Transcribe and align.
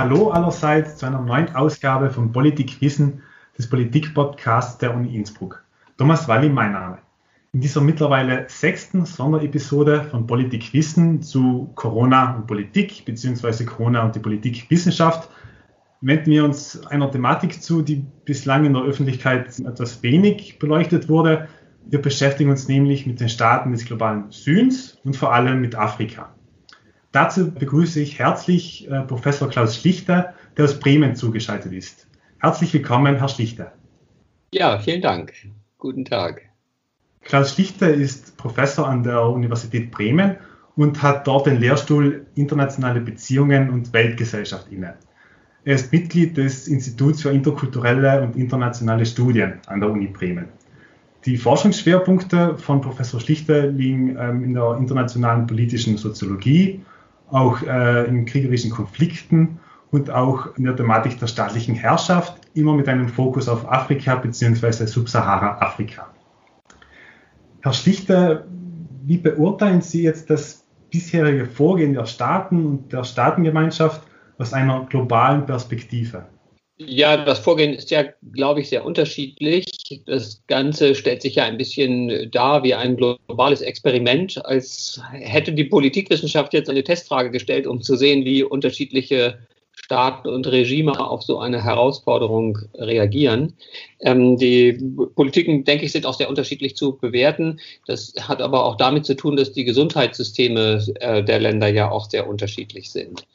Hallo 0.00 0.30
allerseits 0.30 0.96
zu 0.96 1.06
einer 1.06 1.20
neuen 1.20 1.52
Ausgabe 1.56 2.10
von 2.10 2.30
Politik 2.30 2.80
Wissen, 2.80 3.20
des 3.58 3.68
Politik-Podcasts 3.68 4.78
der 4.78 4.94
Uni 4.94 5.16
Innsbruck. 5.16 5.64
Thomas 5.96 6.28
Walli, 6.28 6.48
mein 6.48 6.70
Name. 6.70 6.98
In 7.52 7.60
dieser 7.62 7.80
mittlerweile 7.80 8.44
sechsten 8.46 9.04
Sonderepisode 9.06 10.04
von 10.04 10.24
Politik 10.24 10.72
Wissen 10.72 11.20
zu 11.20 11.72
Corona 11.74 12.36
und 12.36 12.46
Politik 12.46 13.06
bzw. 13.06 13.64
Corona 13.64 14.04
und 14.04 14.14
die 14.14 14.20
Politikwissenschaft 14.20 15.28
wenden 16.00 16.30
wir 16.30 16.44
uns 16.44 16.86
einer 16.86 17.10
Thematik 17.10 17.60
zu, 17.60 17.82
die 17.82 18.06
bislang 18.24 18.66
in 18.66 18.74
der 18.74 18.84
Öffentlichkeit 18.84 19.58
etwas 19.58 20.00
wenig 20.04 20.60
beleuchtet 20.60 21.08
wurde. 21.08 21.48
Wir 21.86 22.00
beschäftigen 22.00 22.50
uns 22.50 22.68
nämlich 22.68 23.04
mit 23.04 23.18
den 23.18 23.28
Staaten 23.28 23.72
des 23.72 23.84
globalen 23.84 24.30
Südens 24.30 24.96
und 25.02 25.16
vor 25.16 25.32
allem 25.32 25.60
mit 25.60 25.74
Afrika. 25.74 26.32
Dazu 27.12 27.50
begrüße 27.50 28.00
ich 28.00 28.18
herzlich 28.18 28.90
äh, 28.90 29.00
Professor 29.02 29.48
Klaus 29.48 29.76
Schlichter, 29.76 30.34
der 30.56 30.66
aus 30.66 30.78
Bremen 30.78 31.16
zugeschaltet 31.16 31.72
ist. 31.72 32.06
Herzlich 32.38 32.72
willkommen, 32.74 33.16
Herr 33.16 33.28
Schlichter. 33.28 33.72
Ja, 34.52 34.78
vielen 34.78 35.00
Dank. 35.00 35.32
Guten 35.78 36.04
Tag. 36.04 36.42
Klaus 37.22 37.54
Schlichter 37.54 37.92
ist 37.92 38.36
Professor 38.36 38.86
an 38.86 39.02
der 39.02 39.22
Universität 39.22 39.90
Bremen 39.90 40.36
und 40.76 41.02
hat 41.02 41.26
dort 41.26 41.46
den 41.46 41.58
Lehrstuhl 41.60 42.26
Internationale 42.34 43.00
Beziehungen 43.00 43.70
und 43.70 43.92
Weltgesellschaft 43.92 44.70
inne. 44.70 44.94
Er 45.64 45.74
ist 45.74 45.92
Mitglied 45.92 46.36
des 46.36 46.68
Instituts 46.68 47.22
für 47.22 47.30
interkulturelle 47.30 48.22
und 48.22 48.36
internationale 48.36 49.04
Studien 49.04 49.54
an 49.66 49.80
der 49.80 49.90
Uni 49.90 50.06
Bremen. 50.06 50.48
Die 51.24 51.36
Forschungsschwerpunkte 51.36 52.56
von 52.58 52.80
Professor 52.80 53.20
Schlichter 53.20 53.66
liegen 53.66 54.16
ähm, 54.18 54.44
in 54.44 54.54
der 54.54 54.76
internationalen 54.78 55.46
politischen 55.46 55.96
Soziologie, 55.96 56.80
auch 57.30 57.62
äh, 57.62 58.04
in 58.06 58.26
kriegerischen 58.26 58.70
Konflikten 58.70 59.58
und 59.90 60.10
auch 60.10 60.56
in 60.56 60.64
der 60.64 60.76
Thematik 60.76 61.18
der 61.18 61.26
staatlichen 61.26 61.74
Herrschaft, 61.74 62.40
immer 62.54 62.74
mit 62.74 62.88
einem 62.88 63.08
Fokus 63.08 63.48
auf 63.48 63.70
Afrika 63.70 64.16
bzw. 64.16 64.86
Subsahara-Afrika. 64.86 66.06
Herr 67.62 67.72
Schlichter, 67.72 68.44
wie 69.04 69.18
beurteilen 69.18 69.80
Sie 69.80 70.02
jetzt 70.02 70.30
das 70.30 70.66
bisherige 70.90 71.46
Vorgehen 71.46 71.94
der 71.94 72.06
Staaten 72.06 72.66
und 72.66 72.92
der 72.92 73.04
Staatengemeinschaft 73.04 74.02
aus 74.38 74.52
einer 74.52 74.84
globalen 74.86 75.46
Perspektive? 75.46 76.26
Ja, 76.80 77.16
das 77.24 77.40
Vorgehen 77.40 77.74
ist 77.74 77.90
ja, 77.90 78.04
glaube 78.32 78.60
ich, 78.60 78.68
sehr 78.68 78.84
unterschiedlich. 78.84 79.66
Das 80.06 80.40
Ganze 80.46 80.94
stellt 80.94 81.22
sich 81.22 81.34
ja 81.34 81.44
ein 81.44 81.58
bisschen 81.58 82.30
dar 82.30 82.62
wie 82.62 82.74
ein 82.74 82.96
globales 82.96 83.62
Experiment, 83.62 84.44
als 84.46 85.00
hätte 85.12 85.52
die 85.52 85.64
Politikwissenschaft 85.64 86.54
jetzt 86.54 86.70
eine 86.70 86.84
Testfrage 86.84 87.32
gestellt, 87.32 87.66
um 87.66 87.82
zu 87.82 87.96
sehen, 87.96 88.24
wie 88.24 88.44
unterschiedliche 88.44 89.38
Staaten 89.88 90.28
und 90.28 90.46
Regime 90.46 91.00
auf 91.00 91.22
so 91.22 91.38
eine 91.38 91.64
Herausforderung 91.64 92.58
reagieren. 92.74 93.54
Ähm, 94.00 94.36
die 94.36 94.74
Politiken, 95.14 95.64
denke 95.64 95.86
ich, 95.86 95.92
sind 95.92 96.04
auch 96.04 96.12
sehr 96.12 96.28
unterschiedlich 96.28 96.76
zu 96.76 96.98
bewerten. 96.98 97.58
Das 97.86 98.12
hat 98.20 98.42
aber 98.42 98.66
auch 98.66 98.76
damit 98.76 99.06
zu 99.06 99.14
tun, 99.14 99.36
dass 99.36 99.54
die 99.54 99.64
Gesundheitssysteme 99.64 100.84
äh, 101.00 101.24
der 101.24 101.40
Länder 101.40 101.68
ja 101.68 101.90
auch 101.90 102.10
sehr 102.10 102.28
unterschiedlich 102.28 102.90
sind. 102.90 103.26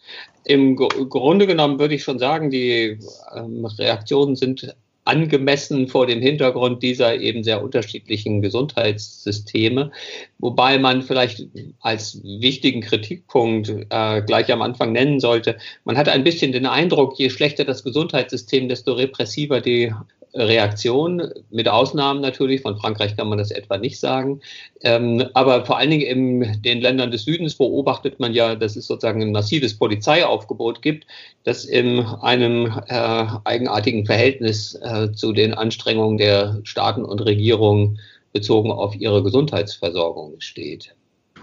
Im 0.46 0.76
Grunde 0.76 1.48
genommen 1.48 1.80
würde 1.80 1.96
ich 1.96 2.04
schon 2.04 2.20
sagen, 2.20 2.52
die 2.52 3.00
ähm, 3.36 3.66
Reaktionen 3.66 4.36
sind 4.36 4.76
angemessen 5.06 5.88
vor 5.88 6.08
dem 6.08 6.22
Hintergrund 6.22 6.82
dieser 6.82 7.20
eben 7.20 7.44
sehr 7.44 7.64
unterschiedlichen 7.64 8.42
Gesundheitssysteme. 8.42 9.92
Wobei 10.40 10.78
man 10.78 11.02
vielleicht 11.02 11.48
als 11.82 12.22
wichtigen 12.24 12.82
Kritikpunkt 12.82 13.70
äh, 13.90 14.22
gleich 14.22 14.52
am 14.52 14.62
Anfang 14.62 14.92
nennen 14.92 15.20
sollte, 15.20 15.58
man 15.84 15.98
hat 15.98 16.10
ein 16.10 16.24
bisschen 16.24 16.52
den 16.52 16.66
Eindruck, 16.66 17.20
je 17.20 17.30
schlechter 17.30 17.66
das 17.66 17.84
Gesundheitssystem, 17.84 18.70
desto 18.70 18.94
repressiver 18.94 19.62
die 19.62 19.94
Reaktion, 20.36 21.32
mit 21.52 21.68
Ausnahmen 21.68 22.22
natürlich, 22.22 22.62
von 22.62 22.78
Frankreich 22.78 23.16
kann 23.16 23.30
man 23.30 23.38
das 23.38 23.52
etwa 23.52 23.78
nicht 23.78 24.00
sagen. 24.00 24.42
Ähm, 24.82 25.26
aber 25.34 25.66
vor 25.66 25.78
allen 25.78 25.92
Dingen 25.92 26.02
in 26.02 26.62
den 26.64 26.82
Ländern 26.82 27.12
des 27.12 27.26
Südens 27.26 27.56
beobachtet 27.56 28.20
man 28.20 28.34
ja, 28.34 28.56
dass 28.56 28.76
es 28.76 28.88
sozusagen 28.88 29.22
ein 29.22 29.32
massives 29.32 29.78
Polizeiaufgebot 29.78 30.82
gibt, 30.82 31.06
das 31.44 31.66
in 31.66 32.00
einem 32.00 32.66
äh, 32.88 33.26
eigenartigen 33.44 34.06
Verhältnis 34.06 34.76
äh, 34.76 35.12
zu 35.12 35.34
den 35.34 35.54
Anstrengungen 35.54 36.18
der 36.18 36.60
Staaten 36.64 37.06
und 37.06 37.20
Regierungen 37.22 38.00
bezogen 38.32 38.72
auf 38.72 38.96
ihre 38.96 39.22
Gesundheitsversorgung 39.22 40.40
steht. 40.40 40.96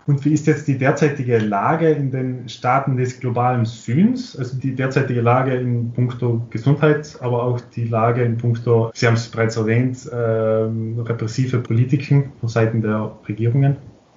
Und 0.06 0.24
wie 0.24 0.32
ist 0.32 0.46
jetzt 0.46 0.66
die 0.66 0.78
derzeitige 0.78 1.38
Lage 1.38 1.90
in 1.90 2.10
den 2.10 2.48
Staaten 2.48 2.96
des 2.96 3.20
globalen 3.20 3.64
Südens, 3.64 4.36
also 4.36 4.56
die 4.56 4.74
derzeitige 4.74 5.20
Lage 5.20 5.54
in 5.54 5.92
puncto 5.92 6.46
Gesundheit, 6.50 7.16
aber 7.20 7.44
auch 7.44 7.60
die 7.60 7.84
Lage 7.84 8.22
in 8.22 8.36
puncto, 8.36 8.90
Sie 8.94 9.06
haben 9.06 9.14
es 9.14 9.28
bereits 9.28 9.56
erwähnt, 9.56 10.06
äh, 10.06 10.14
repressive 10.16 11.58
Politiken 11.58 12.32
von 12.40 12.48
Seiten 12.48 12.82
der 12.82 13.16
Regierungen? 13.28 13.76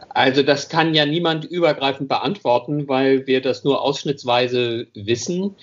Also 0.10 0.44
das 0.44 0.70
kann 0.70 0.94
ja 0.94 1.06
niemand 1.06 1.46
übergreifend 1.46 2.08
beantworten, 2.08 2.88
weil 2.88 3.26
wir 3.26 3.42
das 3.42 3.64
nur 3.64 3.82
ausschnittsweise 3.82 4.88
wissen. 4.94 5.56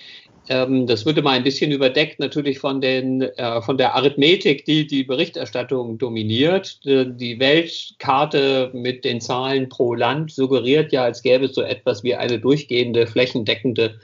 Ähm, 0.49 0.87
das 0.87 1.05
würde 1.05 1.21
mal 1.21 1.31
ein 1.31 1.43
bisschen 1.43 1.71
überdeckt 1.71 2.19
natürlich 2.19 2.59
von, 2.59 2.81
den, 2.81 3.21
äh, 3.21 3.61
von 3.61 3.77
der 3.77 3.95
Arithmetik, 3.95 4.65
die 4.65 4.87
die 4.87 5.03
Berichterstattung 5.03 5.97
dominiert. 5.97 6.79
Die 6.83 7.39
Weltkarte 7.39 8.71
mit 8.73 9.05
den 9.05 9.21
Zahlen 9.21 9.69
pro 9.69 9.93
Land 9.93 10.31
suggeriert 10.31 10.91
ja, 10.91 11.03
als 11.03 11.21
gäbe 11.21 11.45
es 11.45 11.55
so 11.55 11.61
etwas 11.61 12.03
wie 12.03 12.15
eine 12.15 12.39
durchgehende, 12.39 13.05
flächendeckende 13.05 13.99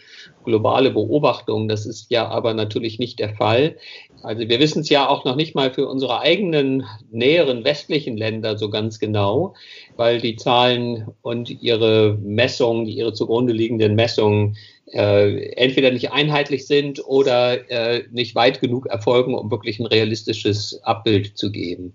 globale 0.45 0.91
Beobachtung. 0.91 1.67
Das 1.67 1.85
ist 1.85 2.11
ja 2.11 2.27
aber 2.27 2.53
natürlich 2.53 2.99
nicht 2.99 3.19
der 3.19 3.35
Fall. 3.35 3.75
Also 4.23 4.47
wir 4.47 4.59
wissen 4.59 4.81
es 4.81 4.89
ja 4.89 5.07
auch 5.07 5.25
noch 5.25 5.35
nicht 5.35 5.55
mal 5.55 5.71
für 5.71 5.87
unsere 5.87 6.19
eigenen 6.21 6.83
näheren 7.11 7.63
westlichen 7.63 8.17
Länder 8.17 8.57
so 8.57 8.69
ganz 8.69 8.99
genau, 8.99 9.53
weil 9.95 10.21
die 10.21 10.35
Zahlen 10.35 11.07
und 11.21 11.61
ihre 11.61 12.17
Messungen, 12.21 12.87
ihre 12.87 13.13
zugrunde 13.13 13.53
liegenden 13.53 13.95
Messungen 13.95 14.55
äh, 14.93 15.51
entweder 15.53 15.91
nicht 15.91 16.11
einheitlich 16.11 16.65
sind 16.65 17.05
oder 17.05 17.69
äh, 17.69 18.03
nicht 18.11 18.35
weit 18.35 18.61
genug 18.61 18.87
erfolgen, 18.87 19.35
um 19.35 19.51
wirklich 19.51 19.79
ein 19.79 19.85
realistisches 19.85 20.79
Abbild 20.83 21.37
zu 21.37 21.51
geben. 21.51 21.93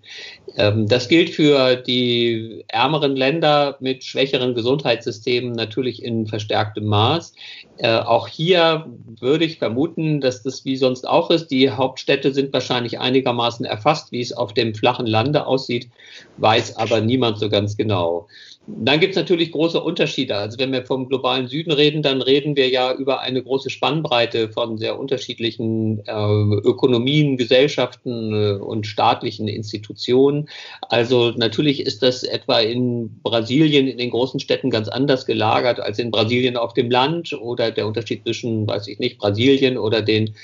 Ähm, 0.56 0.86
das 0.86 1.08
gilt 1.08 1.31
für 1.31 1.76
die 1.76 2.64
ärmeren 2.69 3.16
Länder 3.16 3.76
mit 3.81 4.04
schwächeren 4.04 4.54
Gesundheitssystemen 4.54 5.52
natürlich 5.52 6.02
in 6.02 6.26
verstärktem 6.26 6.84
Maß. 6.84 7.34
Äh, 7.78 7.97
auch 7.97 8.28
hier 8.28 8.86
würde 9.20 9.47
ich 9.47 9.58
vermuten, 9.58 10.20
dass 10.20 10.42
das 10.42 10.64
wie 10.66 10.76
sonst 10.76 11.08
auch 11.08 11.31
ist. 11.31 11.48
Die 11.48 11.70
Hauptstädte 11.70 12.34
sind 12.34 12.52
wahrscheinlich 12.52 13.00
einigermaßen 13.00 13.64
erfasst, 13.64 14.12
wie 14.12 14.20
es 14.20 14.32
auf 14.32 14.52
dem 14.52 14.75
flachen 14.75 15.06
Lande 15.06 15.47
aussieht, 15.47 15.88
weiß 16.36 16.76
aber 16.76 17.00
niemand 17.00 17.38
so 17.38 17.48
ganz 17.48 17.76
genau. 17.76 18.28
Dann 18.69 19.00
gibt 19.00 19.11
es 19.11 19.17
natürlich 19.17 19.50
große 19.50 19.83
Unterschiede. 19.83 20.37
Also 20.37 20.56
wenn 20.61 20.73
wir 20.73 20.87
vom 20.87 21.09
globalen 21.09 21.49
Süden 21.49 21.73
reden, 21.73 22.00
dann 22.00 22.23
reden 22.23 22.55
wir 22.55 22.69
ja 22.69 22.95
über 22.95 23.21
eine 23.21 23.43
große 23.43 23.71
Spannbreite 23.71 24.50
von 24.50 24.78
sehr 24.78 25.00
unterschiedlichen 25.00 25.99
äh, 26.06 26.12
Ökonomien, 26.12 27.37
Gesellschaften 27.37 28.33
äh, 28.33 28.53
und 28.62 28.87
staatlichen 28.87 29.49
Institutionen. 29.49 30.49
Also 30.89 31.33
natürlich 31.37 31.81
ist 31.81 32.05
das 32.05 32.23
etwa 32.23 32.61
in 32.61 33.21
Brasilien, 33.25 33.89
in 33.89 33.99
den 33.99 34.11
großen 34.11 34.39
Städten 34.39 34.71
ganz 34.71 34.87
anders 34.87 35.27
gelagert 35.27 35.81
als 35.81 35.99
in 35.99 36.12
Brasilien 36.12 36.56
auf 36.56 36.73
dem 36.73 36.89
Land 36.89 37.33
oder 37.33 37.73
der 37.73 37.89
Unterschied 37.89 38.23
zwischen, 38.23 38.69
weiß 38.69 38.87
ich 38.87 39.00
nicht, 39.00 39.19
Brasilien 39.19 39.77
oder 39.77 40.03
den 40.03 40.37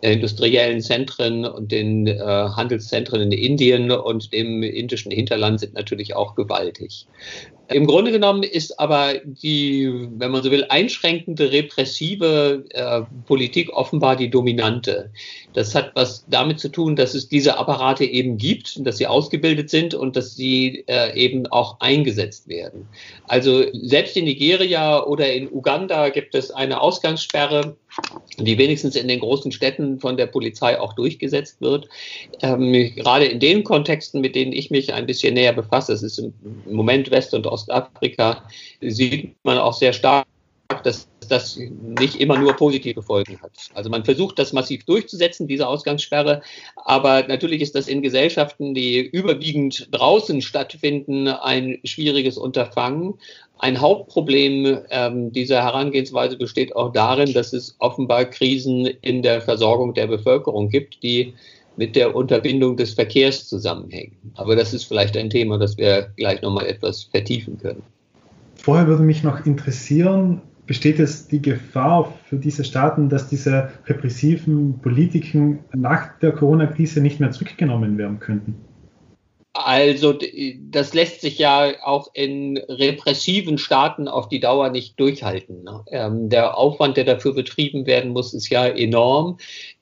industriellen 0.00 0.80
Zentren 0.80 1.44
und 1.44 1.70
den 1.70 2.06
äh, 2.06 2.18
Handelszentren 2.18 3.20
in 3.20 3.32
Indien 3.32 3.90
und 3.90 4.32
dem 4.32 4.62
indischen 4.62 5.12
Hinterland 5.12 5.60
sind 5.60 5.74
natürlich 5.74 6.16
auch 6.16 6.34
gewaltig. 6.34 7.06
Im 7.72 7.86
Grunde 7.86 8.12
genommen 8.12 8.42
ist 8.42 8.78
aber 8.78 9.14
die, 9.24 9.90
wenn 10.16 10.30
man 10.30 10.42
so 10.42 10.50
will, 10.50 10.66
einschränkende, 10.68 11.52
repressive 11.52 12.64
äh, 12.70 13.02
Politik 13.26 13.70
offenbar 13.70 14.16
die 14.16 14.30
dominante. 14.30 15.10
Das 15.54 15.74
hat 15.74 15.92
was 15.94 16.24
damit 16.28 16.60
zu 16.60 16.68
tun, 16.68 16.96
dass 16.96 17.14
es 17.14 17.28
diese 17.28 17.58
Apparate 17.58 18.04
eben 18.04 18.38
gibt, 18.38 18.84
dass 18.86 18.96
sie 18.96 19.06
ausgebildet 19.06 19.70
sind 19.70 19.94
und 19.94 20.16
dass 20.16 20.34
sie 20.34 20.84
äh, 20.86 21.14
eben 21.16 21.46
auch 21.48 21.80
eingesetzt 21.80 22.48
werden. 22.48 22.88
Also 23.28 23.64
selbst 23.72 24.16
in 24.16 24.24
Nigeria 24.24 25.04
oder 25.04 25.32
in 25.32 25.50
Uganda 25.52 26.08
gibt 26.08 26.34
es 26.34 26.50
eine 26.50 26.80
Ausgangssperre, 26.80 27.76
die 28.38 28.56
wenigstens 28.56 28.96
in 28.96 29.08
den 29.08 29.20
großen 29.20 29.52
Städten 29.52 30.00
von 30.00 30.16
der 30.16 30.26
Polizei 30.26 30.80
auch 30.80 30.94
durchgesetzt 30.94 31.60
wird. 31.60 31.88
Ähm, 32.40 32.72
gerade 32.72 33.26
in 33.26 33.40
den 33.40 33.64
Kontexten, 33.64 34.20
mit 34.20 34.34
denen 34.34 34.52
ich 34.52 34.70
mich 34.70 34.92
ein 34.94 35.06
bisschen 35.06 35.34
näher 35.34 35.52
befasse, 35.52 35.92
das 35.92 36.02
ist 36.02 36.18
im 36.18 36.32
Moment 36.70 37.10
West- 37.10 37.34
und 37.34 37.46
Ostafrika, 37.46 38.42
sieht 38.80 39.36
man 39.44 39.58
auch 39.58 39.74
sehr 39.74 39.92
stark, 39.92 40.26
dass 40.84 41.08
das 41.32 41.58
nicht 41.80 42.20
immer 42.20 42.38
nur 42.38 42.52
positive 42.54 43.02
Folgen 43.02 43.40
hat. 43.42 43.52
Also 43.74 43.90
man 43.90 44.04
versucht 44.04 44.38
das 44.38 44.52
massiv 44.52 44.84
durchzusetzen, 44.84 45.48
diese 45.48 45.66
Ausgangssperre, 45.66 46.42
aber 46.76 47.26
natürlich 47.26 47.62
ist 47.62 47.74
das 47.74 47.88
in 47.88 48.02
Gesellschaften, 48.02 48.74
die 48.74 49.00
überwiegend 49.00 49.88
draußen 49.90 50.42
stattfinden, 50.42 51.28
ein 51.28 51.78
schwieriges 51.84 52.38
Unterfangen. 52.38 53.14
Ein 53.58 53.80
Hauptproblem 53.80 54.80
ähm, 54.90 55.32
dieser 55.32 55.62
Herangehensweise 55.62 56.36
besteht 56.36 56.76
auch 56.76 56.92
darin, 56.92 57.32
dass 57.32 57.52
es 57.52 57.76
offenbar 57.78 58.24
Krisen 58.26 58.86
in 58.86 59.22
der 59.22 59.40
Versorgung 59.40 59.94
der 59.94 60.08
Bevölkerung 60.08 60.68
gibt, 60.68 61.02
die 61.02 61.34
mit 61.76 61.96
der 61.96 62.14
Unterbindung 62.14 62.76
des 62.76 62.94
Verkehrs 62.94 63.48
zusammenhängen. 63.48 64.16
Aber 64.34 64.56
das 64.56 64.74
ist 64.74 64.84
vielleicht 64.84 65.16
ein 65.16 65.30
Thema, 65.30 65.58
das 65.58 65.78
wir 65.78 66.12
gleich 66.16 66.42
nochmal 66.42 66.66
etwas 66.66 67.04
vertiefen 67.04 67.58
können. 67.58 67.82
Vorher 68.54 68.86
würde 68.86 69.02
mich 69.02 69.22
noch 69.22 69.44
interessieren, 69.46 70.42
besteht 70.66 70.98
es 70.98 71.28
die 71.28 71.42
Gefahr 71.42 72.12
für 72.28 72.36
diese 72.36 72.64
Staaten, 72.64 73.08
dass 73.08 73.28
diese 73.28 73.70
repressiven 73.86 74.78
Politiken 74.80 75.60
nach 75.74 76.18
der 76.20 76.32
Corona-Krise 76.32 77.00
nicht 77.00 77.20
mehr 77.20 77.30
zurückgenommen 77.30 77.98
werden 77.98 78.20
könnten? 78.20 78.54
Also 79.54 80.18
das 80.70 80.94
lässt 80.94 81.20
sich 81.20 81.38
ja 81.38 81.72
auch 81.84 82.08
in 82.14 82.56
repressiven 82.56 83.58
Staaten 83.58 84.08
auf 84.08 84.28
die 84.28 84.40
Dauer 84.40 84.70
nicht 84.70 84.98
durchhalten. 84.98 85.64
Ne? 85.64 85.84
Ähm, 85.90 86.30
der 86.30 86.56
Aufwand, 86.56 86.96
der 86.96 87.04
dafür 87.04 87.34
betrieben 87.34 87.86
werden 87.86 88.12
muss, 88.12 88.32
ist 88.32 88.48
ja 88.48 88.66
enorm. 88.66 89.36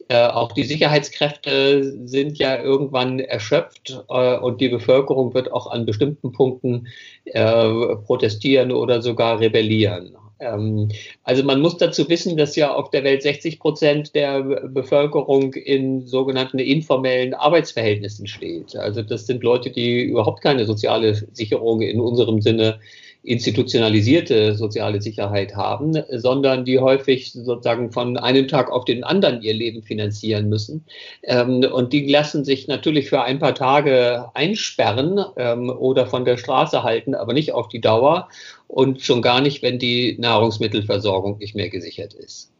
Äh, 0.09 0.27
auch 0.27 0.51
die 0.51 0.65
Sicherheitskräfte 0.65 1.97
sind 2.05 2.37
ja 2.39 2.61
irgendwann 2.61 3.21
erschöpft 3.21 4.03
äh, 4.09 4.39
und 4.39 4.61
die 4.61 4.69
Bevölkerung 4.69 5.35
wird 5.35 5.53
auch 5.53 5.69
an 5.69 5.87
bestimmten 5.87 6.33
Punkten 6.33 6.89
äh, 7.27 7.95
protestieren 8.07 8.73
oder 8.73 9.03
sogar 9.03 9.39
rebellieren. 9.39 10.17
Ähm, 10.41 10.89
also 11.23 11.45
man 11.45 11.61
muss 11.61 11.77
dazu 11.77 12.09
wissen, 12.09 12.37
dass 12.37 12.57
ja 12.57 12.75
auf 12.75 12.91
der 12.91 13.05
Welt 13.05 13.23
60 13.23 13.59
Prozent 13.59 14.15
der 14.15 14.43
Bevölkerung 14.43 15.55
in 15.55 16.07
sogenannten 16.07 16.59
informellen 16.59 17.35
Arbeitsverhältnissen 17.35 18.27
steht. 18.27 18.75
Also 18.77 19.03
das 19.03 19.27
sind 19.27 19.43
Leute, 19.43 19.71
die 19.71 20.03
überhaupt 20.03 20.43
keine 20.43 20.65
soziale 20.65 21.15
Sicherung 21.33 21.83
in 21.83 22.01
unserem 22.01 22.41
Sinne 22.41 22.81
institutionalisierte 23.23 24.55
soziale 24.55 25.03
Sicherheit 25.03 25.55
haben, 25.55 26.03
sondern 26.11 26.65
die 26.65 26.79
häufig 26.79 27.33
sozusagen 27.33 27.93
von 27.93 28.17
einem 28.17 28.49
Tag 28.49 28.71
auf 28.71 28.87
den 28.87 29.05
anderen 29.05 29.43
ihr 29.43 29.53
Leben 29.53 29.83
finanzieren 29.83 30.49
müssen. 30.49 30.85
Ähm, 31.23 31.67
und 31.71 31.93
die 31.93 32.07
lassen 32.07 32.45
sich 32.45 32.67
natürlich 32.67 33.11
für 33.11 33.23
ein 33.23 33.39
paar 33.39 33.55
Tage 33.55 34.31
einsperren 34.35 35.23
ähm, 35.37 35.69
oder 35.69 36.07
von 36.07 36.25
der 36.25 36.39
Straße 36.39 36.83
halten, 36.83 37.15
aber 37.15 37.35
nicht 37.35 37.53
auf 37.53 37.69
die 37.69 37.83
Dauer 37.83 38.29
und 38.69 39.03
schon 39.03 39.21
gar 39.21 39.41
nicht, 39.41 39.63
wenn 39.63 39.79
die 39.79 40.17
Nahrungsmittelversorgung 40.19 41.39
nicht 41.39 41.55
mehr 41.55 41.69
gesichert 41.69 42.15
ist. 42.15 42.53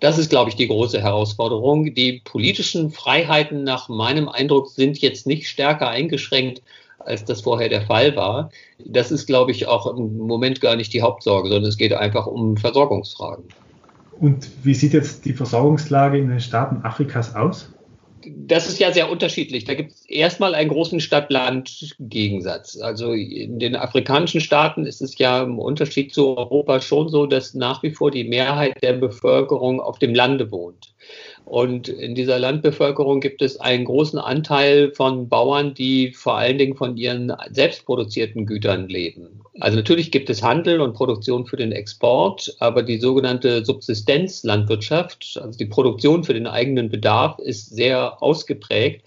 Das 0.00 0.16
ist, 0.16 0.30
glaube 0.30 0.48
ich, 0.48 0.56
die 0.56 0.68
große 0.68 1.02
Herausforderung. 1.02 1.94
Die 1.94 2.22
politischen 2.24 2.90
Freiheiten 2.90 3.64
nach 3.64 3.88
meinem 3.88 4.28
Eindruck 4.28 4.70
sind 4.70 4.98
jetzt 4.98 5.26
nicht 5.26 5.48
stärker 5.48 5.88
eingeschränkt 5.88 6.62
als 7.06 7.24
das 7.24 7.40
vorher 7.40 7.68
der 7.68 7.82
Fall 7.82 8.16
war. 8.16 8.50
Das 8.84 9.10
ist, 9.10 9.26
glaube 9.26 9.52
ich, 9.52 9.66
auch 9.66 9.86
im 9.86 10.16
Moment 10.16 10.60
gar 10.60 10.76
nicht 10.76 10.92
die 10.92 11.02
Hauptsorge, 11.02 11.48
sondern 11.48 11.68
es 11.68 11.76
geht 11.76 11.92
einfach 11.92 12.26
um 12.26 12.56
Versorgungsfragen. 12.56 13.44
Und 14.18 14.48
wie 14.62 14.74
sieht 14.74 14.92
jetzt 14.92 15.24
die 15.24 15.32
Versorgungslage 15.32 16.18
in 16.18 16.28
den 16.28 16.40
Staaten 16.40 16.84
Afrikas 16.84 17.34
aus? 17.34 17.70
Das 18.28 18.68
ist 18.68 18.80
ja 18.80 18.92
sehr 18.92 19.10
unterschiedlich. 19.10 19.64
Da 19.64 19.74
gibt 19.74 19.92
es 19.92 20.04
erstmal 20.06 20.54
einen 20.54 20.70
großen 20.70 21.00
Stadt-Land-Gegensatz. 21.00 22.78
Also 22.80 23.12
in 23.12 23.58
den 23.58 23.76
afrikanischen 23.76 24.40
Staaten 24.40 24.86
ist 24.86 25.00
es 25.00 25.16
ja 25.18 25.42
im 25.42 25.58
Unterschied 25.58 26.12
zu 26.12 26.36
Europa 26.36 26.80
schon 26.80 27.08
so, 27.08 27.26
dass 27.26 27.54
nach 27.54 27.82
wie 27.82 27.90
vor 27.90 28.10
die 28.10 28.24
Mehrheit 28.24 28.82
der 28.82 28.94
Bevölkerung 28.94 29.80
auf 29.80 29.98
dem 29.98 30.14
Lande 30.14 30.50
wohnt. 30.50 30.94
Und 31.44 31.88
in 31.88 32.16
dieser 32.16 32.40
Landbevölkerung 32.40 33.20
gibt 33.20 33.40
es 33.42 33.60
einen 33.60 33.84
großen 33.84 34.18
Anteil 34.18 34.92
von 34.92 35.28
Bauern, 35.28 35.74
die 35.74 36.10
vor 36.12 36.36
allen 36.36 36.58
Dingen 36.58 36.76
von 36.76 36.96
ihren 36.96 37.32
selbstproduzierten 37.50 38.46
Gütern 38.46 38.88
leben. 38.88 39.42
Also 39.58 39.76
natürlich 39.76 40.10
gibt 40.10 40.28
es 40.28 40.42
Handel 40.42 40.80
und 40.80 40.92
Produktion 40.92 41.46
für 41.46 41.56
den 41.56 41.72
Export, 41.72 42.54
aber 42.58 42.82
die 42.82 42.98
sogenannte 42.98 43.64
Subsistenzlandwirtschaft, 43.64 45.40
also 45.42 45.58
die 45.58 45.64
Produktion 45.64 46.24
für 46.24 46.34
den 46.34 46.46
eigenen 46.46 46.90
Bedarf, 46.90 47.38
ist 47.38 47.74
sehr 47.74 48.22
ausgeprägt. 48.22 49.02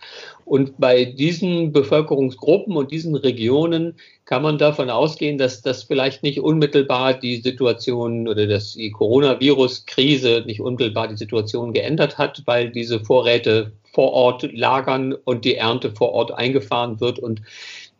Und 0.45 0.79
bei 0.79 1.05
diesen 1.05 1.71
Bevölkerungsgruppen 1.71 2.75
und 2.75 2.91
diesen 2.91 3.15
Regionen 3.15 3.95
kann 4.25 4.41
man 4.41 4.57
davon 4.57 4.89
ausgehen, 4.89 5.37
dass 5.37 5.61
das 5.61 5.83
vielleicht 5.83 6.23
nicht 6.23 6.39
unmittelbar 6.39 7.13
die 7.13 7.37
Situation 7.37 8.27
oder 8.27 8.47
dass 8.47 8.73
die 8.73 8.89
Coronavirus-Krise 8.89 10.43
nicht 10.47 10.61
unmittelbar 10.61 11.07
die 11.07 11.17
Situation 11.17 11.73
geändert 11.73 12.17
hat, 12.17 12.41
weil 12.45 12.71
diese 12.71 12.99
Vorräte 12.99 13.71
vor 13.93 14.13
Ort 14.13 14.51
lagern 14.53 15.13
und 15.13 15.45
die 15.45 15.55
Ernte 15.55 15.91
vor 15.91 16.13
Ort 16.13 16.31
eingefahren 16.31 16.99
wird 16.99 17.19
und 17.19 17.41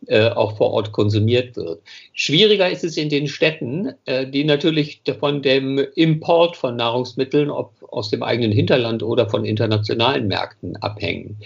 äh, 0.06 0.28
auch 0.28 0.56
vor 0.56 0.70
Ort 0.70 0.92
konsumiert 0.92 1.56
wird. 1.56 1.82
Schwieriger 2.12 2.70
ist 2.70 2.84
es 2.84 2.96
in 2.96 3.08
den 3.08 3.28
Städten, 3.28 3.92
äh, 4.06 4.26
die 4.26 4.44
natürlich 4.44 5.02
von 5.18 5.42
dem 5.42 5.78
Import 5.94 6.56
von 6.56 6.76
Nahrungsmitteln, 6.76 7.50
ob 7.50 7.74
aus 7.90 8.10
dem 8.10 8.22
eigenen 8.22 8.52
Hinterland 8.52 9.02
oder 9.02 9.28
von 9.28 9.44
internationalen 9.44 10.28
Märkten 10.28 10.76
abhängen. 10.76 11.36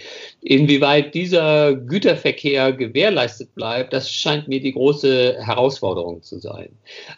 Inwieweit 0.41 1.13
dieser 1.15 1.73
Güterverkehr 1.73 2.71
gewährleistet 2.71 3.53
bleibt, 3.55 3.93
das 3.93 4.11
scheint 4.11 4.47
mir 4.47 4.61
die 4.61 4.73
große 4.73 5.37
Herausforderung 5.39 6.21
zu 6.21 6.39
sein. 6.39 6.69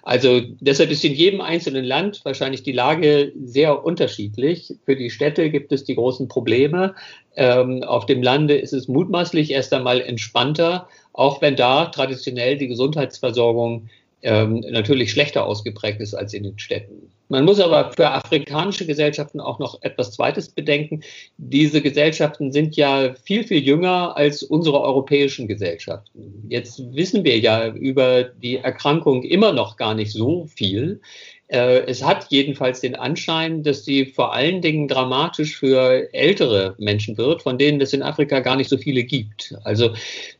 Also 0.03 0.41
deshalb 0.61 0.91
ist 0.91 1.03
in 1.03 1.13
jedem 1.13 1.41
einzelnen 1.41 1.85
Land 1.85 2.21
wahrscheinlich 2.23 2.63
die 2.63 2.71
Lage 2.71 3.33
sehr 3.43 3.83
unterschiedlich. 3.83 4.73
Für 4.85 4.95
die 4.95 5.09
Städte 5.09 5.49
gibt 5.49 5.71
es 5.71 5.83
die 5.83 5.95
großen 5.95 6.27
Probleme. 6.27 6.95
Ähm, 7.35 7.83
auf 7.83 8.05
dem 8.05 8.23
Lande 8.23 8.57
ist 8.57 8.73
es 8.73 8.87
mutmaßlich 8.87 9.51
erst 9.51 9.73
einmal 9.73 10.01
entspannter, 10.01 10.87
auch 11.17 11.41
wenn 11.41 11.55
da 11.55 11.85
traditionell 11.85 12.57
die 12.57 12.67
Gesundheitsversorgung 12.67 13.89
ähm, 14.21 14.63
natürlich 14.69 15.11
schlechter 15.11 15.45
ausgeprägt 15.45 15.99
ist 15.99 16.13
als 16.13 16.33
in 16.33 16.43
den 16.43 16.59
Städten. 16.59 17.11
Man 17.29 17.43
muss 17.43 17.59
aber 17.59 17.91
für 17.91 18.09
afrikanische 18.09 18.85
Gesellschaften 18.85 19.41
auch 19.41 19.59
noch 19.59 19.81
etwas 19.81 20.11
Zweites 20.11 20.49
bedenken. 20.49 21.01
Diese 21.37 21.81
Gesellschaften 21.81 22.51
sind 22.51 22.77
ja 22.77 23.15
viel, 23.23 23.43
viel 23.43 23.61
jünger 23.61 24.15
als 24.15 24.43
unsere 24.43 24.79
europäischen 24.79 25.47
Gesellschaften. 25.47 26.45
Jetzt 26.47 26.81
wissen 26.93 27.25
wir 27.25 27.37
ja 27.39 27.67
über 27.67 28.23
die 28.23 28.57
Erkrankung 28.57 29.23
immer 29.23 29.51
noch 29.51 29.75
gar 29.75 29.93
nicht 29.93 30.13
so 30.13 30.45
viel. 30.45 31.01
Äh, 31.49 31.85
es 31.85 32.03
hat 32.03 32.27
jedenfalls 32.29 32.81
den 32.81 32.95
Anschein, 32.95 33.63
dass 33.63 33.85
sie 33.85 34.05
vor 34.05 34.33
allen 34.33 34.61
Dingen 34.61 34.87
dramatisch 34.87 35.57
für 35.57 36.13
ältere 36.13 36.75
Menschen 36.77 37.17
wird, 37.17 37.41
von 37.43 37.57
denen 37.57 37.79
es 37.79 37.93
in 37.93 38.03
Afrika 38.03 38.41
gar 38.41 38.57
nicht 38.57 38.69
so 38.69 38.77
viele 38.77 39.03
gibt. 39.03 39.55
Also 39.63 39.91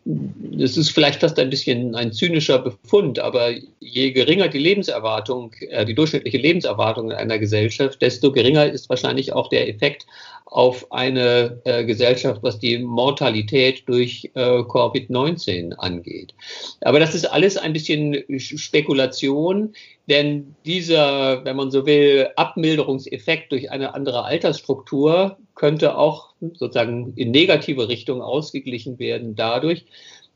das 0.03 0.75
ist 0.75 0.89
vielleicht 0.89 1.21
fast 1.21 1.39
ein 1.39 1.49
bisschen 1.49 1.95
ein 1.95 2.11
zynischer 2.11 2.59
Befund, 2.59 3.19
aber 3.19 3.51
je 3.79 4.11
geringer 4.11 4.49
die 4.49 4.59
Lebenserwartung, 4.59 5.53
äh, 5.69 5.85
die 5.85 5.95
durchschnittliche 5.95 6.37
Lebenserwartung 6.37 7.11
in 7.11 7.17
einer 7.17 7.39
Gesellschaft, 7.39 8.01
desto 8.01 8.33
geringer 8.33 8.65
ist 8.65 8.89
wahrscheinlich 8.89 9.31
auch 9.31 9.47
der 9.47 9.69
Effekt 9.69 10.05
auf 10.45 10.91
eine 10.91 11.61
äh, 11.65 11.85
Gesellschaft, 11.85 12.41
was 12.41 12.59
die 12.59 12.79
Mortalität 12.79 13.83
durch 13.85 14.31
äh, 14.33 14.39
Covid-19 14.39 15.73
angeht. 15.73 16.33
Aber 16.81 16.99
das 16.99 17.15
ist 17.15 17.25
alles 17.25 17.57
ein 17.57 17.73
bisschen 17.73 18.23
Spekulation, 18.39 19.73
denn 20.09 20.55
dieser, 20.65 21.43
wenn 21.43 21.57
man 21.57 21.69
so 21.69 21.85
will, 21.85 22.29
Abmilderungseffekt 22.35 23.51
durch 23.51 23.71
eine 23.71 23.93
andere 23.93 24.23
Altersstruktur 24.23 25.37
könnte 25.55 25.97
auch 25.97 26.33
sozusagen 26.39 27.13
in 27.15 27.31
negative 27.31 27.89
Richtung 27.89 28.21
ausgeglichen 28.21 28.99
werden 28.99 29.35
dadurch, 29.35 29.85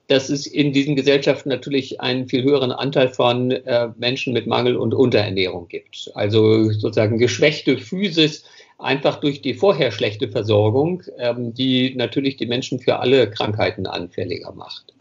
dass 0.07 0.29
es 0.29 0.45
in 0.45 0.73
diesen 0.73 0.97
Gesellschaften 0.97 1.47
natürlich 1.47 2.01
einen 2.01 2.27
viel 2.27 2.43
höheren 2.43 2.73
Anteil 2.73 3.07
von 3.07 3.51
äh, 3.51 3.89
Menschen 3.97 4.33
mit 4.33 4.45
Mangel 4.45 4.75
und 4.75 4.93
Unterernährung 4.93 5.69
gibt. 5.69 6.11
Also 6.15 6.69
sozusagen 6.71 7.17
geschwächte 7.17 7.77
Physis 7.77 8.43
einfach 8.77 9.21
durch 9.21 9.41
die 9.41 9.53
vorher 9.53 9.91
schlechte 9.91 10.27
Versorgung, 10.27 11.03
ähm, 11.17 11.53
die 11.53 11.95
natürlich 11.95 12.35
die 12.35 12.45
Menschen 12.45 12.79
für 12.79 12.99
alle 12.99 13.29
Krankheiten 13.29 13.87
anfälliger 13.87 14.51
macht. 14.51 14.93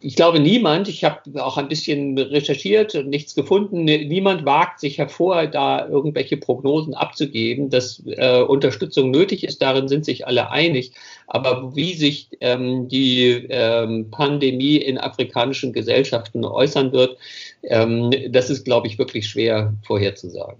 Ich 0.00 0.16
glaube, 0.16 0.40
niemand, 0.40 0.88
ich 0.88 1.04
habe 1.04 1.20
auch 1.44 1.56
ein 1.58 1.68
bisschen 1.68 2.16
recherchiert 2.16 2.94
und 2.94 3.08
nichts 3.08 3.34
gefunden, 3.34 3.84
niemand 3.84 4.44
wagt 4.44 4.80
sich 4.80 4.98
hervor, 4.98 5.46
da 5.46 5.86
irgendwelche 5.86 6.36
Prognosen 6.36 6.94
abzugeben, 6.94 7.70
dass 7.70 8.02
äh, 8.06 8.42
Unterstützung 8.42 9.10
nötig 9.10 9.44
ist. 9.44 9.60
Darin 9.60 9.88
sind 9.88 10.04
sich 10.04 10.26
alle 10.26 10.50
einig. 10.50 10.92
Aber 11.26 11.74
wie 11.76 11.94
sich 11.94 12.28
ähm, 12.40 12.88
die 12.88 13.46
ähm, 13.50 14.10
Pandemie 14.10 14.76
in 14.76 14.98
afrikanischen 14.98 15.72
Gesellschaften 15.72 16.44
äußern 16.44 16.92
wird, 16.92 17.16
ähm, 17.62 18.10
das 18.30 18.50
ist, 18.50 18.64
glaube 18.64 18.86
ich, 18.86 18.98
wirklich 18.98 19.28
schwer 19.28 19.74
vorherzusagen. 19.82 20.58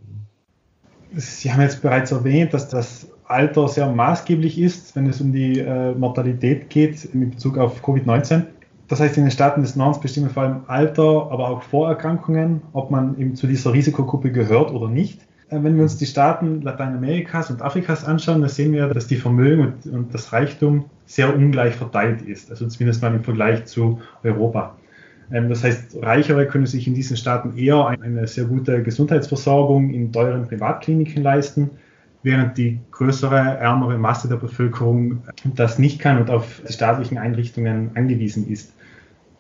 Sie 1.16 1.52
haben 1.52 1.60
jetzt 1.60 1.82
bereits 1.82 2.12
erwähnt, 2.12 2.54
dass 2.54 2.68
das 2.68 3.08
Alter 3.24 3.68
sehr 3.68 3.88
maßgeblich 3.88 4.58
ist, 4.58 4.94
wenn 4.96 5.08
es 5.08 5.20
um 5.20 5.32
die 5.32 5.60
äh, 5.60 5.94
Mortalität 5.94 6.68
geht 6.68 7.04
in 7.06 7.30
Bezug 7.30 7.58
auf 7.58 7.82
Covid-19. 7.84 8.44
Das 8.90 8.98
heißt, 8.98 9.16
in 9.18 9.22
den 9.22 9.30
Staaten 9.30 9.62
des 9.62 9.76
Nordens 9.76 10.00
bestimmen 10.00 10.30
vor 10.30 10.42
allem 10.42 10.62
Alter, 10.66 11.30
aber 11.30 11.48
auch 11.48 11.62
Vorerkrankungen, 11.62 12.60
ob 12.72 12.90
man 12.90 13.16
eben 13.18 13.36
zu 13.36 13.46
dieser 13.46 13.72
Risikogruppe 13.72 14.32
gehört 14.32 14.72
oder 14.72 14.88
nicht. 14.88 15.20
äh, 15.48 15.62
wenn 15.62 15.76
wir 15.76 15.84
uns 15.84 15.96
die 15.96 16.06
Staaten 16.06 16.60
Lateinamerikas 16.62 17.50
und 17.50 17.62
Afrikas 17.62 18.04
anschauen, 18.04 18.40
dann 18.40 18.50
sehen 18.50 18.72
wir, 18.72 18.88
dass 18.88 19.06
die 19.06 19.14
Vermögen 19.14 19.60
und, 19.84 19.92
und 19.92 20.12
das 20.12 20.32
Reichtum 20.32 20.86
sehr 21.06 21.32
ungleich 21.32 21.76
verteilt 21.76 22.22
ist, 22.22 22.50
also 22.50 22.66
zumindest 22.66 23.00
mal 23.00 23.14
im 23.14 23.22
Vergleich 23.22 23.64
zu 23.66 24.00
Europa. 24.24 24.74
Ähm, 25.30 25.48
das 25.48 25.62
heißt, 25.62 26.02
Reichere 26.02 26.46
können 26.48 26.66
sich 26.66 26.88
in 26.88 26.94
diesen 26.94 27.16
Staaten 27.16 27.56
eher 27.56 27.86
eine 27.86 28.26
sehr 28.26 28.44
gute 28.44 28.82
Gesundheitsversorgung 28.82 29.90
in 29.90 30.12
teuren 30.12 30.48
Privatkliniken 30.48 31.22
leisten, 31.22 31.70
während 32.24 32.58
die 32.58 32.80
größere, 32.90 33.36
ärmere 33.36 33.98
Masse 33.98 34.26
der 34.26 34.36
Bevölkerung 34.36 35.22
das 35.44 35.78
nicht 35.78 36.00
kann 36.00 36.18
und 36.18 36.28
auf 36.28 36.60
die 36.68 36.72
staatlichen 36.72 37.18
Einrichtungen 37.18 37.92
angewiesen 37.94 38.48
ist. 38.48 38.72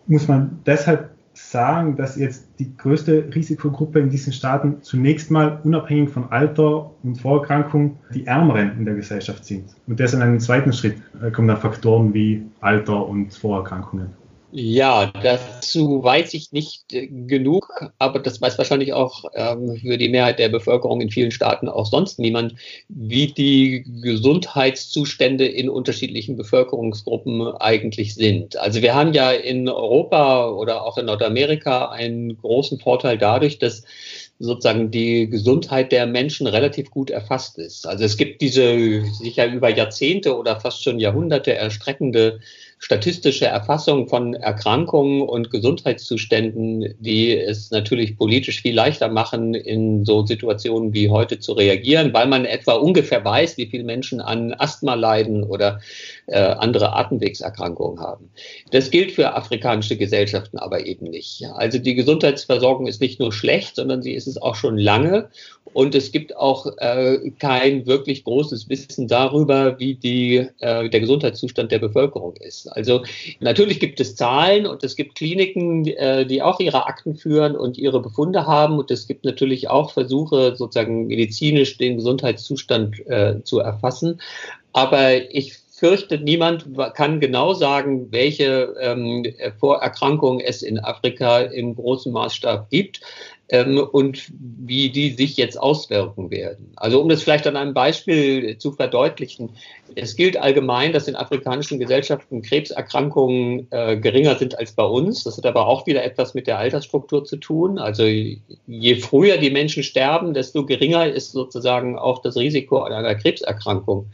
Muss 0.06 0.28
man 0.28 0.60
deshalb 0.66 1.10
sagen, 1.32 1.96
dass 1.96 2.16
jetzt 2.16 2.46
die 2.58 2.76
größte 2.76 3.30
Risikogruppe 3.34 4.00
in 4.00 4.10
diesen 4.10 4.32
Staaten 4.32 4.82
zunächst 4.82 5.30
mal 5.30 5.60
unabhängig 5.62 6.10
von 6.10 6.30
Alter 6.30 6.90
und 7.02 7.20
Vorerkrankung 7.20 7.98
die 8.12 8.26
Ärmeren 8.26 8.76
in 8.78 8.84
der 8.84 8.94
Gesellschaft 8.94 9.44
sind. 9.44 9.64
Und 9.86 10.00
deshalb 10.00 10.22
in 10.22 10.28
einem 10.28 10.40
zweiten 10.40 10.72
Schritt 10.72 10.96
äh, 11.22 11.30
kommen 11.30 11.48
dann 11.48 11.58
Faktoren 11.58 12.12
wie 12.14 12.42
Alter 12.60 13.06
und 13.06 13.32
Vorerkrankungen. 13.32 14.08
Ja, 14.52 15.12
dazu 15.22 16.02
weiß 16.02 16.34
ich 16.34 16.50
nicht 16.50 16.92
äh, 16.92 17.06
genug, 17.06 17.72
aber 17.98 18.18
das 18.18 18.40
weiß 18.40 18.58
wahrscheinlich 18.58 18.92
auch 18.92 19.24
ähm, 19.34 19.76
für 19.76 19.96
die 19.96 20.08
Mehrheit 20.08 20.40
der 20.40 20.48
Bevölkerung 20.48 21.00
in 21.00 21.10
vielen 21.10 21.30
Staaten 21.30 21.68
auch 21.68 21.86
sonst 21.86 22.18
niemand, 22.18 22.56
wie 22.88 23.28
die 23.28 23.84
Gesundheitszustände 24.02 25.46
in 25.46 25.68
unterschiedlichen 25.68 26.36
Bevölkerungsgruppen 26.36 27.46
eigentlich 27.58 28.16
sind. 28.16 28.56
Also 28.56 28.82
wir 28.82 28.92
haben 28.94 29.12
ja 29.12 29.30
in 29.30 29.68
Europa 29.68 30.48
oder 30.50 30.84
auch 30.84 30.98
in 30.98 31.06
Nordamerika 31.06 31.90
einen 31.90 32.36
großen 32.36 32.80
Vorteil 32.80 33.18
dadurch, 33.18 33.58
dass 33.60 33.84
sozusagen 34.40 34.90
die 34.90 35.28
Gesundheit 35.28 35.92
der 35.92 36.06
Menschen 36.06 36.48
relativ 36.48 36.90
gut 36.90 37.10
erfasst 37.10 37.58
ist. 37.58 37.86
Also 37.86 38.04
es 38.04 38.16
gibt 38.16 38.40
diese 38.40 39.04
sicher 39.12 39.46
über 39.46 39.68
Jahrzehnte 39.68 40.36
oder 40.36 40.58
fast 40.58 40.82
schon 40.82 40.98
Jahrhunderte 40.98 41.54
erstreckende 41.54 42.40
statistische 42.80 43.44
Erfassung 43.44 44.08
von 44.08 44.32
Erkrankungen 44.32 45.20
und 45.20 45.50
Gesundheitszuständen, 45.50 46.94
die 46.98 47.36
es 47.36 47.70
natürlich 47.70 48.16
politisch 48.16 48.62
viel 48.62 48.74
leichter 48.74 49.08
machen, 49.08 49.52
in 49.52 50.06
so 50.06 50.24
Situationen 50.24 50.94
wie 50.94 51.10
heute 51.10 51.38
zu 51.38 51.52
reagieren, 51.52 52.14
weil 52.14 52.26
man 52.26 52.46
etwa 52.46 52.72
ungefähr 52.72 53.22
weiß, 53.22 53.58
wie 53.58 53.66
viele 53.66 53.84
Menschen 53.84 54.22
an 54.22 54.54
Asthma 54.54 54.94
leiden 54.94 55.44
oder 55.44 55.80
äh, 56.30 56.38
andere 56.38 56.92
Atemwegserkrankungen 56.94 58.00
haben. 58.00 58.30
Das 58.70 58.90
gilt 58.90 59.12
für 59.12 59.34
afrikanische 59.34 59.96
Gesellschaften 59.96 60.58
aber 60.58 60.86
eben 60.86 61.06
nicht. 61.06 61.44
Also 61.54 61.78
die 61.78 61.94
Gesundheitsversorgung 61.94 62.86
ist 62.86 63.00
nicht 63.00 63.18
nur 63.20 63.32
schlecht, 63.32 63.76
sondern 63.76 64.02
sie 64.02 64.14
ist 64.14 64.26
es 64.26 64.40
auch 64.40 64.54
schon 64.54 64.78
lange. 64.78 65.28
Und 65.72 65.94
es 65.94 66.10
gibt 66.10 66.36
auch 66.36 66.66
äh, 66.78 67.30
kein 67.38 67.86
wirklich 67.86 68.24
großes 68.24 68.68
Wissen 68.68 69.06
darüber, 69.06 69.78
wie 69.78 69.94
die, 69.94 70.48
äh, 70.58 70.88
der 70.88 71.00
Gesundheitszustand 71.00 71.70
der 71.70 71.78
Bevölkerung 71.78 72.36
ist. 72.36 72.66
Also 72.66 73.02
natürlich 73.38 73.78
gibt 73.78 74.00
es 74.00 74.16
Zahlen 74.16 74.66
und 74.66 74.82
es 74.82 74.96
gibt 74.96 75.14
Kliniken, 75.14 75.86
äh, 75.86 76.26
die 76.26 76.42
auch 76.42 76.58
ihre 76.58 76.86
Akten 76.86 77.14
führen 77.14 77.54
und 77.56 77.78
ihre 77.78 78.00
Befunde 78.00 78.46
haben. 78.46 78.78
Und 78.78 78.90
es 78.90 79.06
gibt 79.06 79.24
natürlich 79.24 79.68
auch 79.68 79.92
Versuche, 79.92 80.56
sozusagen 80.56 81.06
medizinisch 81.06 81.76
den 81.76 81.96
Gesundheitszustand 81.96 83.06
äh, 83.06 83.42
zu 83.44 83.60
erfassen. 83.60 84.20
Aber 84.72 85.34
ich 85.34 85.58
fürchte, 85.80 86.18
niemand 86.18 86.66
kann 86.94 87.20
genau 87.20 87.54
sagen, 87.54 88.12
welche 88.12 88.74
ähm, 88.80 89.24
Vorerkrankungen 89.58 90.40
es 90.40 90.62
in 90.62 90.78
Afrika 90.78 91.40
im 91.40 91.74
großen 91.74 92.12
Maßstab 92.12 92.68
gibt 92.68 93.00
ähm, 93.48 93.78
und 93.78 94.30
wie 94.38 94.90
die 94.90 95.10
sich 95.10 95.38
jetzt 95.38 95.58
auswirken 95.58 96.30
werden. 96.30 96.70
Also 96.76 97.00
um 97.00 97.08
das 97.08 97.22
vielleicht 97.22 97.46
an 97.46 97.56
einem 97.56 97.72
Beispiel 97.72 98.58
zu 98.58 98.72
verdeutlichen, 98.72 99.50
es 99.94 100.16
gilt 100.16 100.36
allgemein, 100.36 100.92
dass 100.92 101.08
in 101.08 101.16
afrikanischen 101.16 101.78
Gesellschaften 101.78 102.42
Krebserkrankungen 102.42 103.66
äh, 103.70 103.96
geringer 103.96 104.36
sind 104.36 104.58
als 104.58 104.72
bei 104.72 104.84
uns. 104.84 105.24
Das 105.24 105.38
hat 105.38 105.46
aber 105.46 105.66
auch 105.66 105.86
wieder 105.86 106.04
etwas 106.04 106.34
mit 106.34 106.46
der 106.46 106.58
Altersstruktur 106.58 107.24
zu 107.24 107.38
tun. 107.38 107.78
Also 107.78 108.04
je 108.04 108.94
früher 108.96 109.38
die 109.38 109.50
Menschen 109.50 109.82
sterben, 109.82 110.34
desto 110.34 110.66
geringer 110.66 111.06
ist 111.06 111.32
sozusagen 111.32 111.98
auch 111.98 112.20
das 112.20 112.36
Risiko 112.36 112.82
einer 112.82 113.14
Krebserkrankung 113.14 114.10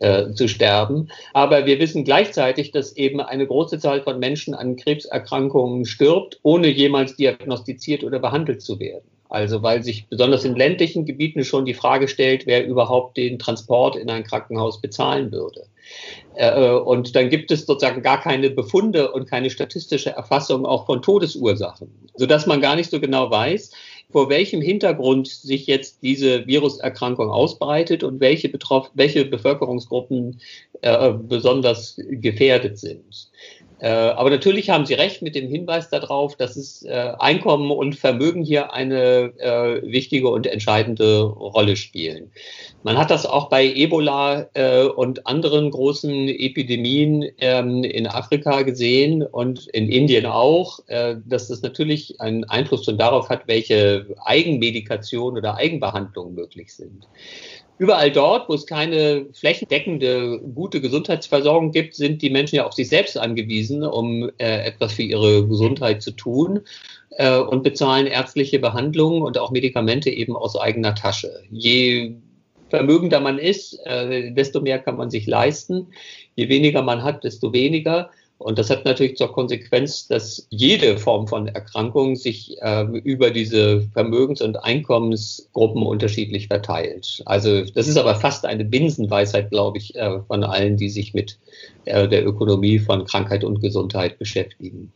äh, 0.00 0.32
zu 0.32 0.48
sterben. 0.48 1.08
Aber 1.32 1.66
wir 1.66 1.78
wissen 1.78 2.04
gleichzeitig, 2.04 2.70
dass 2.70 2.96
eben 2.96 3.20
eine 3.20 3.46
große 3.46 3.78
Zahl 3.78 4.02
von 4.02 4.18
Menschen 4.18 4.54
an 4.54 4.76
Krebserkrankungen 4.76 5.84
stirbt, 5.84 6.38
ohne 6.42 6.68
jemals 6.68 7.16
diagnostiziert 7.16 8.04
oder 8.04 8.18
behandelt 8.18 8.62
zu 8.62 8.78
werden. 8.80 9.04
Also 9.28 9.62
weil 9.62 9.82
sich 9.82 10.08
besonders 10.08 10.44
in 10.44 10.56
ländlichen 10.56 11.06
Gebieten 11.06 11.42
schon 11.42 11.64
die 11.64 11.72
Frage 11.72 12.06
stellt, 12.06 12.46
wer 12.46 12.66
überhaupt 12.66 13.16
den 13.16 13.38
Transport 13.38 13.96
in 13.96 14.10
ein 14.10 14.24
Krankenhaus 14.24 14.82
bezahlen 14.82 15.32
würde. 15.32 15.64
Äh, 16.34 16.70
und 16.70 17.16
dann 17.16 17.30
gibt 17.30 17.50
es 17.50 17.64
sozusagen 17.64 18.02
gar 18.02 18.20
keine 18.20 18.50
Befunde 18.50 19.10
und 19.10 19.28
keine 19.28 19.48
statistische 19.48 20.10
Erfassung 20.10 20.66
auch 20.66 20.84
von 20.84 21.00
Todesursachen, 21.00 21.88
sodass 22.14 22.46
man 22.46 22.60
gar 22.60 22.76
nicht 22.76 22.90
so 22.90 23.00
genau 23.00 23.30
weiß, 23.30 23.70
vor 24.12 24.28
welchem 24.28 24.60
Hintergrund 24.60 25.26
sich 25.26 25.66
jetzt 25.66 26.02
diese 26.02 26.46
Viruserkrankung 26.46 27.30
ausbreitet 27.30 28.04
und 28.04 28.20
welche, 28.20 28.48
Betroff 28.48 28.90
welche 28.94 29.24
Bevölkerungsgruppen 29.24 30.40
äh, 30.82 31.12
besonders 31.12 31.96
gefährdet 31.96 32.78
sind. 32.78 33.30
Äh, 33.82 33.88
aber 33.88 34.30
natürlich 34.30 34.70
haben 34.70 34.86
Sie 34.86 34.94
recht 34.94 35.22
mit 35.22 35.34
dem 35.34 35.48
Hinweis 35.48 35.90
darauf, 35.90 36.36
dass 36.36 36.54
es 36.54 36.84
äh, 36.84 37.14
Einkommen 37.18 37.72
und 37.72 37.96
Vermögen 37.96 38.44
hier 38.44 38.72
eine 38.72 39.32
äh, 39.38 39.82
wichtige 39.82 40.28
und 40.28 40.46
entscheidende 40.46 41.22
Rolle 41.22 41.74
spielen. 41.74 42.30
Man 42.84 42.96
hat 42.96 43.10
das 43.10 43.26
auch 43.26 43.48
bei 43.48 43.64
Ebola 43.64 44.48
und 44.96 45.26
anderen 45.26 45.70
großen 45.70 46.28
Epidemien 46.28 47.24
ähm, 47.38 47.84
in 47.84 48.08
Afrika 48.08 48.62
gesehen 48.62 49.22
und 49.22 49.68
in 49.68 49.88
Indien 49.88 50.26
auch, 50.26 50.80
dass 50.88 51.46
das 51.46 51.62
natürlich 51.62 52.20
einen 52.20 52.42
Einfluss 52.44 52.84
darauf 52.84 53.28
hat, 53.28 53.46
welche 53.46 54.06
Eigenmedikation 54.24 55.36
oder 55.36 55.56
Eigenbehandlungen 55.56 56.34
möglich 56.34 56.74
sind. 56.74 57.06
Überall 57.82 58.12
dort, 58.12 58.48
wo 58.48 58.54
es 58.54 58.64
keine 58.64 59.26
flächendeckende 59.32 60.38
gute 60.54 60.80
Gesundheitsversorgung 60.80 61.72
gibt, 61.72 61.96
sind 61.96 62.22
die 62.22 62.30
Menschen 62.30 62.54
ja 62.54 62.64
auf 62.64 62.74
sich 62.74 62.88
selbst 62.88 63.18
angewiesen, 63.18 63.82
um 63.82 64.30
äh, 64.38 64.64
etwas 64.64 64.92
für 64.92 65.02
ihre 65.02 65.48
Gesundheit 65.48 66.00
zu 66.00 66.12
tun 66.12 66.60
äh, 67.16 67.36
und 67.36 67.64
bezahlen 67.64 68.06
ärztliche 68.06 68.60
Behandlungen 68.60 69.22
und 69.22 69.36
auch 69.36 69.50
Medikamente 69.50 70.10
eben 70.10 70.36
aus 70.36 70.56
eigener 70.56 70.94
Tasche. 70.94 71.42
Je 71.50 72.14
vermögender 72.68 73.18
man 73.18 73.40
ist, 73.40 73.76
äh, 73.84 74.30
desto 74.30 74.60
mehr 74.60 74.78
kann 74.78 74.96
man 74.96 75.10
sich 75.10 75.26
leisten. 75.26 75.88
Je 76.36 76.48
weniger 76.48 76.82
man 76.82 77.02
hat, 77.02 77.24
desto 77.24 77.52
weniger. 77.52 78.10
Und 78.42 78.58
das 78.58 78.70
hat 78.70 78.84
natürlich 78.84 79.16
zur 79.16 79.32
Konsequenz, 79.32 80.08
dass 80.08 80.46
jede 80.50 80.98
Form 80.98 81.28
von 81.28 81.46
Erkrankung 81.46 82.16
sich 82.16 82.56
äh, 82.60 82.84
über 83.04 83.30
diese 83.30 83.82
Vermögens- 83.92 84.42
und 84.42 84.56
Einkommensgruppen 84.56 85.82
unterschiedlich 85.84 86.48
verteilt. 86.48 87.22
Also 87.24 87.64
das 87.64 87.86
ist 87.86 87.96
aber 87.96 88.16
fast 88.16 88.44
eine 88.44 88.64
Binsenweisheit, 88.64 89.50
glaube 89.50 89.78
ich, 89.78 89.94
äh, 89.94 90.20
von 90.26 90.42
allen, 90.42 90.76
die 90.76 90.90
sich 90.90 91.14
mit 91.14 91.38
äh, 91.84 92.08
der 92.08 92.26
Ökonomie 92.26 92.80
von 92.80 93.04
Krankheit 93.04 93.44
und 93.44 93.60
Gesundheit 93.60 94.18
beschäftigen. 94.18 94.92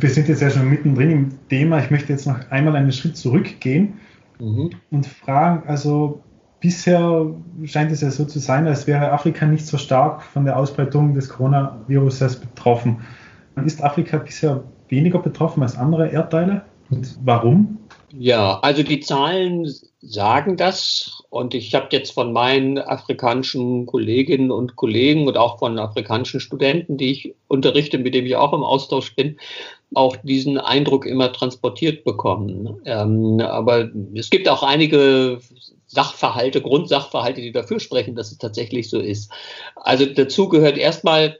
Wir 0.00 0.10
sind 0.10 0.28
jetzt 0.28 0.42
ja 0.42 0.50
schon 0.50 0.68
mittendrin 0.68 1.10
im 1.10 1.48
Thema. 1.48 1.78
Ich 1.82 1.90
möchte 1.90 2.12
jetzt 2.12 2.26
noch 2.26 2.50
einmal 2.50 2.74
einen 2.74 2.92
Schritt 2.92 3.16
zurückgehen 3.16 4.00
mhm. 4.40 4.70
und 4.90 5.06
fragen, 5.06 5.66
also 5.68 6.23
bisher 6.64 7.26
scheint 7.64 7.92
es 7.92 8.00
ja 8.00 8.10
so 8.10 8.24
zu 8.24 8.38
sein, 8.38 8.66
als 8.66 8.86
wäre 8.86 9.12
Afrika 9.12 9.44
nicht 9.44 9.66
so 9.66 9.76
stark 9.76 10.22
von 10.22 10.46
der 10.46 10.58
Ausbreitung 10.58 11.12
des 11.12 11.28
Coronavirus 11.28 12.36
betroffen. 12.36 13.04
Ist 13.66 13.84
Afrika 13.84 14.16
bisher 14.16 14.64
weniger 14.88 15.18
betroffen 15.18 15.62
als 15.62 15.76
andere 15.76 16.08
Erdteile? 16.08 16.62
Und 16.88 17.18
warum? 17.22 17.80
Ja, 18.16 18.60
also 18.60 18.82
die 18.82 19.00
Zahlen 19.00 19.70
sagen 20.00 20.56
das. 20.56 21.22
Und 21.28 21.52
ich 21.52 21.74
habe 21.74 21.88
jetzt 21.90 22.12
von 22.12 22.32
meinen 22.32 22.78
afrikanischen 22.78 23.84
Kolleginnen 23.84 24.50
und 24.50 24.76
Kollegen 24.76 25.26
und 25.26 25.36
auch 25.36 25.58
von 25.58 25.78
afrikanischen 25.78 26.40
Studenten, 26.40 26.96
die 26.96 27.10
ich 27.10 27.34
unterrichte, 27.46 27.98
mit 27.98 28.14
denen 28.14 28.26
ich 28.26 28.36
auch 28.36 28.54
im 28.54 28.62
Austausch 28.62 29.14
bin, 29.14 29.36
auch 29.92 30.16
diesen 30.22 30.56
Eindruck 30.56 31.04
immer 31.04 31.30
transportiert 31.30 32.04
bekommen. 32.04 32.80
Ähm, 32.86 33.40
aber 33.40 33.90
es 34.14 34.30
gibt 34.30 34.48
auch 34.48 34.62
einige 34.62 35.40
Sachverhalte, 35.94 36.60
Grundsachverhalte, 36.60 37.40
die 37.40 37.52
dafür 37.52 37.80
sprechen, 37.80 38.14
dass 38.14 38.32
es 38.32 38.38
tatsächlich 38.38 38.90
so 38.90 38.98
ist. 38.98 39.30
Also 39.76 40.06
dazu 40.06 40.48
gehört 40.48 40.76
erstmal, 40.76 41.38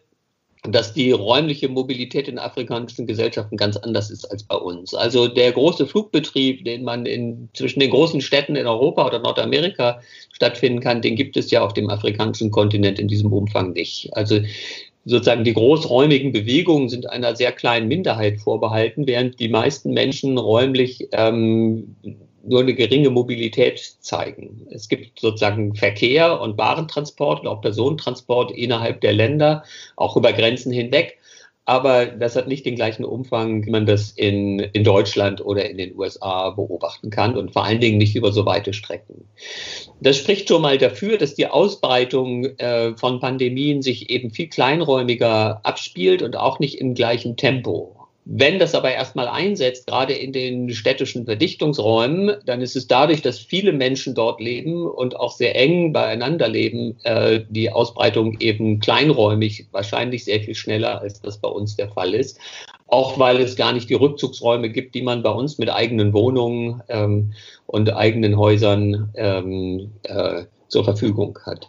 dass 0.62 0.94
die 0.94 1.10
räumliche 1.10 1.68
Mobilität 1.68 2.26
in 2.26 2.38
afrikanischen 2.38 3.06
Gesellschaften 3.06 3.56
ganz 3.56 3.76
anders 3.76 4.10
ist 4.10 4.24
als 4.30 4.44
bei 4.44 4.56
uns. 4.56 4.94
Also 4.94 5.28
der 5.28 5.52
große 5.52 5.86
Flugbetrieb, 5.86 6.64
den 6.64 6.84
man 6.84 7.04
in, 7.04 7.50
zwischen 7.52 7.80
den 7.80 7.90
großen 7.90 8.22
Städten 8.22 8.56
in 8.56 8.66
Europa 8.66 9.06
oder 9.06 9.18
Nordamerika 9.18 10.00
stattfinden 10.32 10.80
kann, 10.80 11.02
den 11.02 11.16
gibt 11.16 11.36
es 11.36 11.50
ja 11.50 11.62
auf 11.62 11.74
dem 11.74 11.90
afrikanischen 11.90 12.50
Kontinent 12.50 12.98
in 12.98 13.08
diesem 13.08 13.30
Umfang 13.32 13.72
nicht. 13.72 14.08
Also 14.16 14.40
sozusagen 15.04 15.44
die 15.44 15.52
großräumigen 15.52 16.32
Bewegungen 16.32 16.88
sind 16.88 17.10
einer 17.10 17.36
sehr 17.36 17.52
kleinen 17.52 17.88
Minderheit 17.88 18.40
vorbehalten, 18.40 19.06
während 19.06 19.38
die 19.40 19.48
meisten 19.48 19.92
Menschen 19.92 20.38
räumlich 20.38 21.08
ähm, 21.12 21.94
nur 22.46 22.60
eine 22.60 22.74
geringe 22.74 23.10
Mobilität 23.10 23.80
zeigen. 24.00 24.66
Es 24.70 24.88
gibt 24.88 25.20
sozusagen 25.20 25.74
Verkehr 25.74 26.40
und 26.40 26.58
Warentransport 26.58 27.40
und 27.40 27.46
auch 27.46 27.60
Personentransport 27.60 28.50
innerhalb 28.52 29.00
der 29.00 29.12
Länder, 29.12 29.64
auch 29.96 30.16
über 30.16 30.32
Grenzen 30.32 30.72
hinweg 30.72 31.18
aber 31.66 32.06
das 32.06 32.36
hat 32.36 32.46
nicht 32.46 32.66
den 32.66 32.74
gleichen 32.74 33.04
Umfang, 33.04 33.64
wie 33.64 33.70
man 33.70 33.86
das 33.86 34.10
in, 34.10 34.58
in 34.58 34.84
Deutschland 34.84 35.42
oder 35.44 35.68
in 35.68 35.78
den 35.78 35.96
USA 35.96 36.50
beobachten 36.50 37.08
kann 37.08 37.36
und 37.36 37.52
vor 37.52 37.64
allen 37.64 37.80
Dingen 37.80 37.96
nicht 37.96 38.14
über 38.14 38.32
so 38.32 38.44
weite 38.44 38.74
Strecken. 38.74 39.24
Das 40.00 40.18
spricht 40.18 40.48
schon 40.48 40.60
mal 40.60 40.76
dafür, 40.76 41.16
dass 41.16 41.34
die 41.34 41.46
Ausbreitung 41.46 42.44
äh, 42.58 42.94
von 42.96 43.18
Pandemien 43.18 43.80
sich 43.80 44.10
eben 44.10 44.30
viel 44.30 44.48
kleinräumiger 44.48 45.60
abspielt 45.64 46.20
und 46.20 46.36
auch 46.36 46.58
nicht 46.58 46.80
im 46.80 46.94
gleichen 46.94 47.36
Tempo. 47.36 48.03
Wenn 48.26 48.58
das 48.58 48.74
aber 48.74 48.90
erstmal 48.90 49.28
einsetzt, 49.28 49.86
gerade 49.86 50.14
in 50.14 50.32
den 50.32 50.70
städtischen 50.70 51.26
Verdichtungsräumen, 51.26 52.36
dann 52.46 52.62
ist 52.62 52.74
es 52.74 52.86
dadurch, 52.86 53.20
dass 53.20 53.38
viele 53.38 53.72
Menschen 53.72 54.14
dort 54.14 54.40
leben 54.40 54.86
und 54.86 55.16
auch 55.16 55.32
sehr 55.32 55.54
eng 55.56 55.92
beieinander 55.92 56.48
leben, 56.48 56.96
äh, 57.04 57.42
die 57.50 57.70
Ausbreitung 57.70 58.40
eben 58.40 58.80
kleinräumig, 58.80 59.66
wahrscheinlich 59.72 60.24
sehr 60.24 60.40
viel 60.40 60.54
schneller, 60.54 61.02
als 61.02 61.20
das 61.20 61.36
bei 61.36 61.50
uns 61.50 61.76
der 61.76 61.90
Fall 61.90 62.14
ist. 62.14 62.38
Auch 62.86 63.18
weil 63.18 63.40
es 63.40 63.56
gar 63.56 63.72
nicht 63.72 63.90
die 63.90 63.94
Rückzugsräume 63.94 64.70
gibt, 64.70 64.94
die 64.94 65.02
man 65.02 65.22
bei 65.22 65.30
uns 65.30 65.58
mit 65.58 65.68
eigenen 65.68 66.14
Wohnungen 66.14 66.82
ähm, 66.88 67.34
und 67.66 67.92
eigenen 67.92 68.38
Häusern 68.38 69.10
ähm, 69.16 69.92
äh, 70.04 70.44
zur 70.68 70.84
Verfügung 70.84 71.38
hat. 71.44 71.68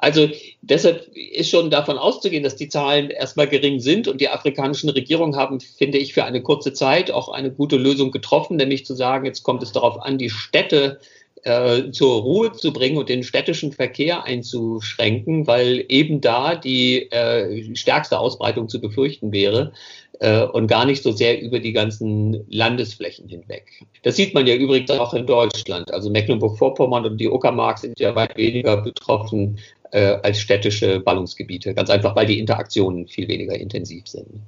Also 0.00 0.28
deshalb 0.62 1.08
ist 1.16 1.50
schon 1.50 1.70
davon 1.70 1.98
auszugehen, 1.98 2.42
dass 2.42 2.56
die 2.56 2.68
Zahlen 2.68 3.10
erstmal 3.10 3.48
gering 3.48 3.80
sind 3.80 4.08
und 4.08 4.20
die 4.20 4.28
afrikanischen 4.28 4.90
Regierungen 4.90 5.36
haben, 5.36 5.60
finde 5.60 5.98
ich, 5.98 6.14
für 6.14 6.24
eine 6.24 6.42
kurze 6.42 6.72
Zeit 6.72 7.10
auch 7.10 7.28
eine 7.28 7.50
gute 7.50 7.76
Lösung 7.76 8.10
getroffen, 8.10 8.56
nämlich 8.56 8.84
zu 8.84 8.94
sagen, 8.94 9.26
jetzt 9.26 9.42
kommt 9.42 9.62
es 9.62 9.72
darauf 9.72 10.00
an, 10.00 10.18
die 10.18 10.30
Städte 10.30 10.98
äh, 11.44 11.90
zur 11.90 12.22
Ruhe 12.22 12.52
zu 12.52 12.72
bringen 12.72 12.96
und 12.96 13.08
den 13.08 13.22
städtischen 13.22 13.72
Verkehr 13.72 14.24
einzuschränken, 14.24 15.46
weil 15.46 15.84
eben 15.88 16.20
da 16.20 16.56
die 16.56 17.10
äh, 17.10 17.74
stärkste 17.74 18.18
Ausbreitung 18.18 18.68
zu 18.68 18.80
befürchten 18.80 19.32
wäre 19.32 19.72
äh, 20.20 20.42
und 20.42 20.66
gar 20.66 20.86
nicht 20.86 21.02
so 21.02 21.12
sehr 21.12 21.40
über 21.40 21.60
die 21.60 21.72
ganzen 21.72 22.44
Landesflächen 22.48 23.28
hinweg. 23.28 23.66
Das 24.02 24.16
sieht 24.16 24.34
man 24.34 24.46
ja 24.46 24.54
übrigens 24.54 24.90
auch 24.90 25.14
in 25.14 25.26
Deutschland. 25.26 25.92
Also 25.92 26.10
Mecklenburg-Vorpommern 26.10 27.04
und 27.04 27.18
die 27.18 27.28
Uckermark 27.28 27.78
sind 27.78 28.00
ja 28.00 28.14
weit 28.14 28.36
weniger 28.36 28.78
betroffen 28.78 29.58
äh, 29.90 30.18
als 30.22 30.40
städtische 30.40 31.00
Ballungsgebiete, 31.00 31.74
ganz 31.74 31.90
einfach, 31.90 32.16
weil 32.16 32.26
die 32.26 32.38
Interaktionen 32.38 33.06
viel 33.06 33.28
weniger 33.28 33.54
intensiv 33.54 34.08
sind. 34.08 34.40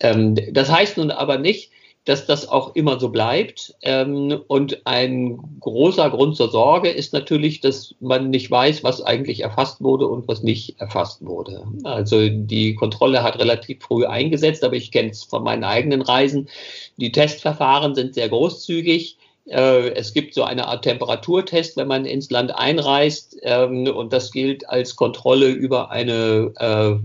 Ähm, 0.00 0.36
das 0.50 0.70
heißt 0.70 0.98
nun 0.98 1.10
aber 1.10 1.38
nicht, 1.38 1.70
dass 2.04 2.26
das 2.26 2.48
auch 2.48 2.74
immer 2.74 2.98
so 2.98 3.10
bleibt. 3.10 3.74
Ähm, 3.82 4.40
und 4.48 4.86
ein 4.86 5.38
großer 5.60 6.10
Grund 6.10 6.36
zur 6.36 6.50
Sorge 6.50 6.88
ist 6.88 7.12
natürlich, 7.12 7.60
dass 7.60 7.94
man 8.00 8.30
nicht 8.30 8.50
weiß, 8.50 8.82
was 8.82 9.02
eigentlich 9.02 9.40
erfasst 9.40 9.82
wurde 9.82 10.08
und 10.08 10.26
was 10.26 10.42
nicht 10.42 10.80
erfasst 10.80 11.24
wurde. 11.24 11.64
Also 11.84 12.28
die 12.28 12.74
Kontrolle 12.74 13.22
hat 13.22 13.38
relativ 13.38 13.82
früh 13.82 14.04
eingesetzt, 14.04 14.64
aber 14.64 14.74
ich 14.74 14.90
kenne 14.90 15.10
es 15.10 15.22
von 15.22 15.44
meinen 15.44 15.64
eigenen 15.64 16.02
Reisen. 16.02 16.48
Die 16.96 17.12
Testverfahren 17.12 17.94
sind 17.94 18.14
sehr 18.14 18.28
großzügig. 18.28 19.18
Äh, 19.46 19.90
es 19.94 20.12
gibt 20.12 20.34
so 20.34 20.44
eine 20.44 20.68
Art 20.68 20.84
Temperaturtest, 20.84 21.76
wenn 21.76 21.88
man 21.88 22.04
ins 22.04 22.30
Land 22.30 22.54
einreist, 22.54 23.36
ähm, 23.42 23.86
und 23.88 24.12
das 24.12 24.30
gilt 24.30 24.68
als 24.68 24.96
Kontrolle 24.96 25.48
über 25.48 25.90
eine 25.90 26.52
äh, 26.56 26.96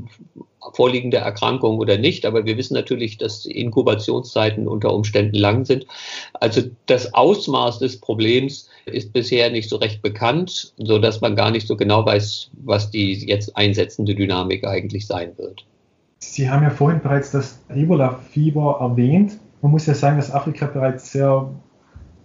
vorliegende 0.74 1.18
Erkrankung 1.18 1.80
oder 1.80 1.98
nicht. 1.98 2.26
Aber 2.26 2.46
wir 2.46 2.58
wissen 2.58 2.74
natürlich, 2.74 3.18
dass 3.18 3.46
Inkubationszeiten 3.46 4.68
unter 4.68 4.94
Umständen 4.94 5.36
lang 5.36 5.66
sind. 5.66 5.86
Also 6.34 6.62
das 6.86 7.14
Ausmaß 7.14 7.80
des 7.80 8.00
Problems 8.00 8.70
ist 8.86 9.14
bisher 9.14 9.50
nicht 9.50 9.70
so 9.70 9.78
recht 9.78 10.02
bekannt, 10.02 10.74
so 10.78 11.00
dass 11.00 11.22
man 11.22 11.36
gar 11.36 11.52
nicht 11.52 11.68
so 11.68 11.76
genau 11.76 12.06
weiß, 12.06 12.52
was 12.64 12.92
die 12.92 13.14
jetzt 13.14 13.56
einsetzende 13.58 14.16
Dynamik 14.16 14.66
eigentlich 14.66 15.08
sein 15.08 15.38
wird. 15.38 15.66
Sie 16.20 16.50
haben 16.50 16.64
ja 16.64 16.70
vorhin 16.70 17.02
bereits 17.02 17.32
das 17.32 17.60
Ebola-Fieber 17.70 18.78
erwähnt. 18.80 19.38
Man 19.62 19.72
muss 19.72 19.86
ja 19.86 19.94
sagen, 19.94 20.18
dass 20.18 20.32
Afrika 20.32 20.66
bereits 20.66 21.12
sehr 21.12 21.50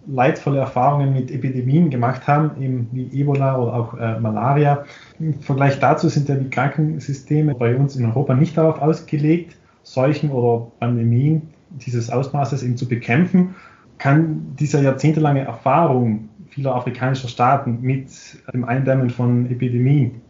leidvolle 0.07 0.59
Erfahrungen 0.59 1.13
mit 1.13 1.31
Epidemien 1.31 1.89
gemacht 1.89 2.27
haben, 2.27 2.61
eben 2.61 2.89
wie 2.91 3.07
Ebola 3.19 3.57
oder 3.57 3.73
auch 3.73 3.93
äh, 3.97 4.19
Malaria. 4.19 4.85
Im 5.19 5.39
Vergleich 5.41 5.79
dazu 5.79 6.09
sind 6.09 6.29
ja 6.29 6.35
die 6.35 6.49
Krankensysteme 6.49 7.55
bei 7.55 7.75
uns 7.75 7.95
in 7.95 8.05
Europa 8.05 8.33
nicht 8.33 8.57
darauf 8.57 8.81
ausgelegt, 8.81 9.55
Seuchen 9.83 10.31
oder 10.31 10.67
Pandemien 10.79 11.41
dieses 11.69 12.09
Ausmaßes 12.09 12.63
eben 12.63 12.77
zu 12.77 12.87
bekämpfen. 12.87 13.55
Kann 13.97 14.55
diese 14.59 14.81
jahrzehntelange 14.81 15.41
Erfahrung 15.41 16.29
vieler 16.49 16.75
afrikanischer 16.75 17.27
Staaten 17.27 17.79
mit 17.81 18.09
dem 18.53 18.65
Eindämmen 18.65 19.09
von 19.09 19.49
Epidemien 19.49 20.21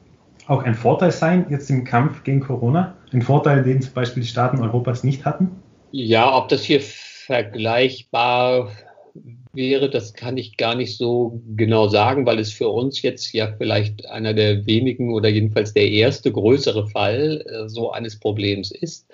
auch 0.48 0.64
ein 0.64 0.76
Vorteil 0.76 1.12
sein, 1.12 1.46
jetzt 1.50 1.70
im 1.70 1.84
Kampf 1.84 2.24
gegen 2.24 2.42
Corona? 2.42 2.96
Ein 3.12 3.22
Vorteil, 3.22 3.64
den 3.64 3.82
zum 3.82 3.94
Beispiel 3.94 4.24
die 4.24 4.30
Staaten 4.30 4.60
Europas 4.60 5.04
nicht 5.04 5.26
hatten? 5.26 5.52
Ja, 5.92 6.36
ob 6.36 6.50
das 6.50 6.64
hier 6.64 6.82
vergleichbar 6.82 8.70
wäre, 9.54 9.90
das 9.90 10.14
kann 10.14 10.38
ich 10.38 10.58
gar 10.58 10.76
nicht 10.76 10.98
so 10.98 11.42
genau 11.56 11.88
sagen, 11.88 12.26
weil 12.26 12.40
es 12.40 12.52
für 12.52 12.70
uns 12.70 13.02
jetzt 13.02 13.32
ja 13.34 13.54
vielleicht 13.58 14.08
einer 14.08 14.34
der 14.34 14.66
wenigen 14.66 15.14
oder 15.14 15.30
jedenfalls 15.30 15.74
der 15.74 15.90
erste 15.90 16.32
größere 16.32 16.88
Fall 16.88 17.44
äh, 17.48 17.70
so 17.70 17.92
eines 17.92 18.20
Problems 18.20 18.72
ist. 18.72 19.08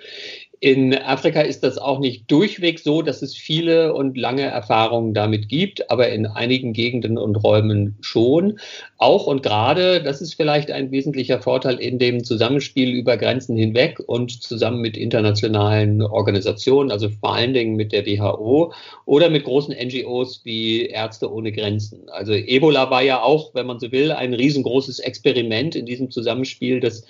In 0.62 0.94
Afrika 0.94 1.40
ist 1.40 1.62
das 1.62 1.78
auch 1.78 2.00
nicht 2.00 2.30
durchweg 2.30 2.80
so, 2.80 3.00
dass 3.00 3.22
es 3.22 3.34
viele 3.34 3.94
und 3.94 4.18
lange 4.18 4.42
Erfahrungen 4.42 5.14
damit 5.14 5.48
gibt, 5.48 5.90
aber 5.90 6.10
in 6.10 6.26
einigen 6.26 6.74
Gegenden 6.74 7.16
und 7.16 7.36
Räumen 7.36 7.96
schon. 8.02 8.58
Auch 8.98 9.26
und 9.26 9.42
gerade, 9.42 10.02
das 10.02 10.20
ist 10.20 10.34
vielleicht 10.34 10.70
ein 10.70 10.90
wesentlicher 10.90 11.40
Vorteil 11.40 11.76
in 11.76 11.98
dem 11.98 12.24
Zusammenspiel 12.24 12.90
über 12.90 13.16
Grenzen 13.16 13.56
hinweg 13.56 14.00
und 14.06 14.42
zusammen 14.42 14.82
mit 14.82 14.98
internationalen 14.98 16.02
Organisationen, 16.02 16.90
also 16.90 17.08
vor 17.08 17.34
allen 17.34 17.54
Dingen 17.54 17.76
mit 17.76 17.92
der 17.92 18.04
WHO 18.04 18.74
oder 19.06 19.30
mit 19.30 19.44
großen 19.44 19.74
NGOs 19.74 20.42
wie 20.44 20.84
Ärzte 20.84 21.32
ohne 21.32 21.52
Grenzen. 21.52 22.10
Also 22.10 22.34
Ebola 22.34 22.90
war 22.90 23.02
ja 23.02 23.22
auch, 23.22 23.54
wenn 23.54 23.66
man 23.66 23.80
so 23.80 23.90
will, 23.92 24.12
ein 24.12 24.34
riesengroßes 24.34 24.98
Experiment 24.98 25.74
in 25.74 25.86
diesem 25.86 26.10
Zusammenspiel, 26.10 26.80
das 26.80 27.06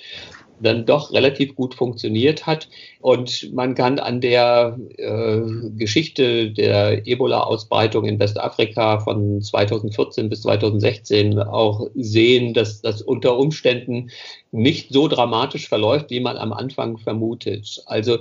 dann 0.61 0.87
doch 0.87 1.12
relativ 1.12 1.55
gut 1.55 1.75
funktioniert 1.75 2.46
hat. 2.46 2.68
Und 3.01 3.53
man 3.53 3.75
kann 3.75 3.99
an 3.99 4.20
der 4.20 4.79
äh, 4.96 5.40
Geschichte 5.77 6.51
der 6.51 7.07
Ebola-Ausbreitung 7.07 8.05
in 8.05 8.18
Westafrika 8.18 9.01
von 9.01 9.40
2014 9.40 10.29
bis 10.29 10.42
2016 10.42 11.38
auch 11.38 11.88
sehen, 11.94 12.55
dass 12.55 12.81
das 12.83 13.03
unter 13.03 13.38
Umständen 13.38 14.11
nicht 14.53 14.93
so 14.93 15.07
dramatisch 15.07 15.69
verläuft, 15.69 16.11
wie 16.11 16.21
man 16.21 16.37
am 16.37 16.53
Anfang 16.53 16.99
vermutet. 16.99 17.83
Also 17.87 18.19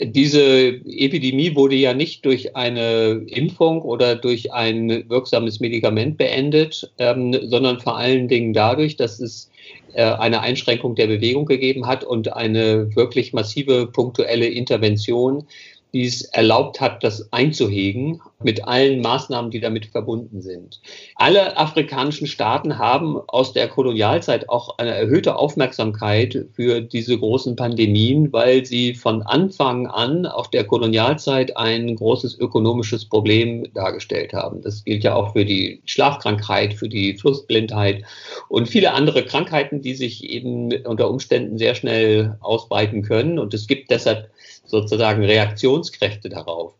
diese 0.00 0.80
Epidemie 0.84 1.54
wurde 1.54 1.74
ja 1.74 1.92
nicht 1.92 2.24
durch 2.24 2.54
eine 2.56 3.24
Impfung 3.26 3.82
oder 3.82 4.14
durch 4.14 4.52
ein 4.52 5.08
wirksames 5.08 5.60
Medikament 5.60 6.18
beendet, 6.18 6.90
ähm, 6.98 7.36
sondern 7.42 7.80
vor 7.80 7.96
allen 7.96 8.28
Dingen 8.28 8.52
dadurch, 8.52 8.96
dass 8.96 9.20
es 9.20 9.50
äh, 9.94 10.04
eine 10.04 10.40
Einschränkung 10.40 10.94
der 10.94 11.08
Bewegung 11.08 11.46
gegeben 11.46 11.86
hat 11.86 12.04
und 12.04 12.32
eine 12.32 12.94
wirklich 12.94 13.32
massive 13.32 13.86
punktuelle 13.86 14.46
Intervention 14.46 15.46
die 15.92 16.06
es 16.06 16.22
erlaubt 16.22 16.80
hat, 16.80 17.04
das 17.04 17.32
einzuhegen 17.32 18.20
mit 18.42 18.64
allen 18.64 19.00
Maßnahmen, 19.02 19.50
die 19.50 19.60
damit 19.60 19.86
verbunden 19.86 20.40
sind. 20.40 20.80
Alle 21.16 21.56
afrikanischen 21.56 22.26
Staaten 22.26 22.78
haben 22.78 23.20
aus 23.28 23.52
der 23.52 23.68
Kolonialzeit 23.68 24.48
auch 24.48 24.78
eine 24.78 24.92
erhöhte 24.92 25.36
Aufmerksamkeit 25.36 26.46
für 26.54 26.80
diese 26.80 27.18
großen 27.18 27.56
Pandemien, 27.56 28.32
weil 28.32 28.64
sie 28.64 28.94
von 28.94 29.22
Anfang 29.22 29.86
an 29.86 30.26
auch 30.26 30.46
der 30.46 30.64
Kolonialzeit 30.64 31.56
ein 31.56 31.94
großes 31.94 32.38
ökonomisches 32.38 33.04
Problem 33.04 33.72
dargestellt 33.74 34.32
haben. 34.32 34.62
Das 34.62 34.84
gilt 34.84 35.04
ja 35.04 35.14
auch 35.14 35.34
für 35.34 35.44
die 35.44 35.82
Schlafkrankheit, 35.84 36.74
für 36.74 36.88
die 36.88 37.14
Flussblindheit 37.14 38.02
und 38.48 38.68
viele 38.68 38.92
andere 38.92 39.24
Krankheiten, 39.24 39.82
die 39.82 39.94
sich 39.94 40.28
eben 40.28 40.72
unter 40.84 41.10
Umständen 41.10 41.58
sehr 41.58 41.74
schnell 41.74 42.36
ausbreiten 42.40 43.02
können. 43.02 43.38
Und 43.38 43.54
es 43.54 43.66
gibt 43.66 43.90
deshalb 43.90 44.30
sozusagen 44.72 45.22
Reaktionskräfte 45.22 46.30
darauf. 46.30 46.74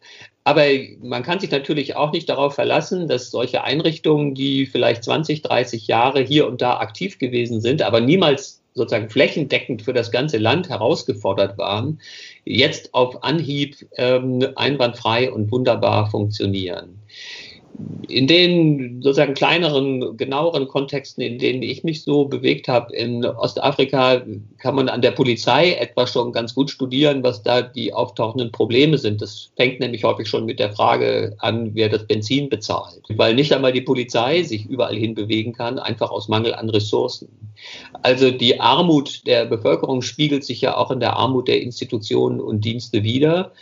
Aber 0.44 0.64
man 1.00 1.22
kann 1.22 1.38
sich 1.38 1.52
natürlich 1.52 1.94
auch 1.94 2.11
nicht 2.11 2.28
darauf 2.28 2.55
verlassen, 2.55 3.07
dass 3.07 3.31
solche 3.31 3.62
Einrichtungen, 3.62 4.35
die 4.35 4.66
vielleicht 4.66 5.05
20, 5.05 5.42
30 5.42 5.87
Jahre 5.87 6.20
hier 6.20 6.48
und 6.48 6.61
da 6.61 6.78
aktiv 6.78 7.18
gewesen 7.18 7.61
sind, 7.61 7.83
aber 7.83 8.00
niemals 8.00 8.61
sozusagen 8.74 9.11
flächendeckend 9.11 9.83
für 9.83 9.92
das 9.92 10.11
ganze 10.11 10.38
Land 10.38 10.70
herausgefordert 10.70 11.59
waren, 11.59 12.00
jetzt 12.44 12.94
auf 12.94 13.22
Anhieb 13.22 13.87
ähm, 13.98 14.48
einwandfrei 14.57 15.31
und 15.31 15.52
wunderbar 15.52 16.11
funktionieren. 16.11 17.02
In 18.08 18.26
den 18.26 19.02
sozusagen 19.02 19.35
kleineren, 19.35 20.16
genaueren 20.16 20.68
Kontexten, 20.68 21.22
in 21.22 21.38
denen 21.38 21.62
ich 21.62 21.85
mich 21.85 22.02
so 22.02 22.26
bewegt 22.26 22.68
habe, 22.68 22.94
in 22.94 23.24
Ostafrika, 23.24 24.22
kann 24.58 24.74
man 24.74 24.88
an 24.88 25.02
der 25.02 25.12
Polizei 25.12 25.72
etwa 25.72 26.06
schon 26.06 26.32
ganz 26.32 26.54
gut 26.54 26.70
studieren, 26.70 27.22
was 27.22 27.42
da 27.42 27.62
die 27.62 27.92
auftauchenden 27.92 28.52
Probleme 28.52 28.98
sind. 28.98 29.22
Das 29.22 29.50
fängt 29.56 29.80
nämlich 29.80 30.04
häufig 30.04 30.28
schon 30.28 30.44
mit 30.44 30.58
der 30.58 30.72
Frage 30.72 31.35
an, 31.38 31.70
wer 31.74 31.88
das 31.88 32.06
Benzin 32.06 32.48
bezahlt. 32.48 33.02
Weil 33.08 33.35
nicht 33.35 33.52
einmal 33.52 33.72
die 33.72 33.80
Polizei 33.80 34.42
sich 34.42 34.66
überall 34.66 34.96
hin 34.96 35.14
bewegen 35.14 35.52
kann, 35.52 35.78
einfach 35.78 36.11
aus 36.11 36.28
Mangel 36.28 36.54
an 36.54 36.68
Ressourcen. 36.70 37.28
Also 38.02 38.30
die 38.30 38.61
Armut 38.61 39.26
der 39.26 39.46
Bevölkerung 39.46 40.02
spiegelt 40.02 40.44
sich 40.44 40.61
ja 40.61 40.76
auch 40.76 40.90
in 40.90 41.00
der 41.00 41.16
Armut 41.16 41.48
der 41.48 41.62
Institutionen 41.62 42.40
und 42.40 42.64
Dienste 42.64 43.02
wider. 43.02 43.52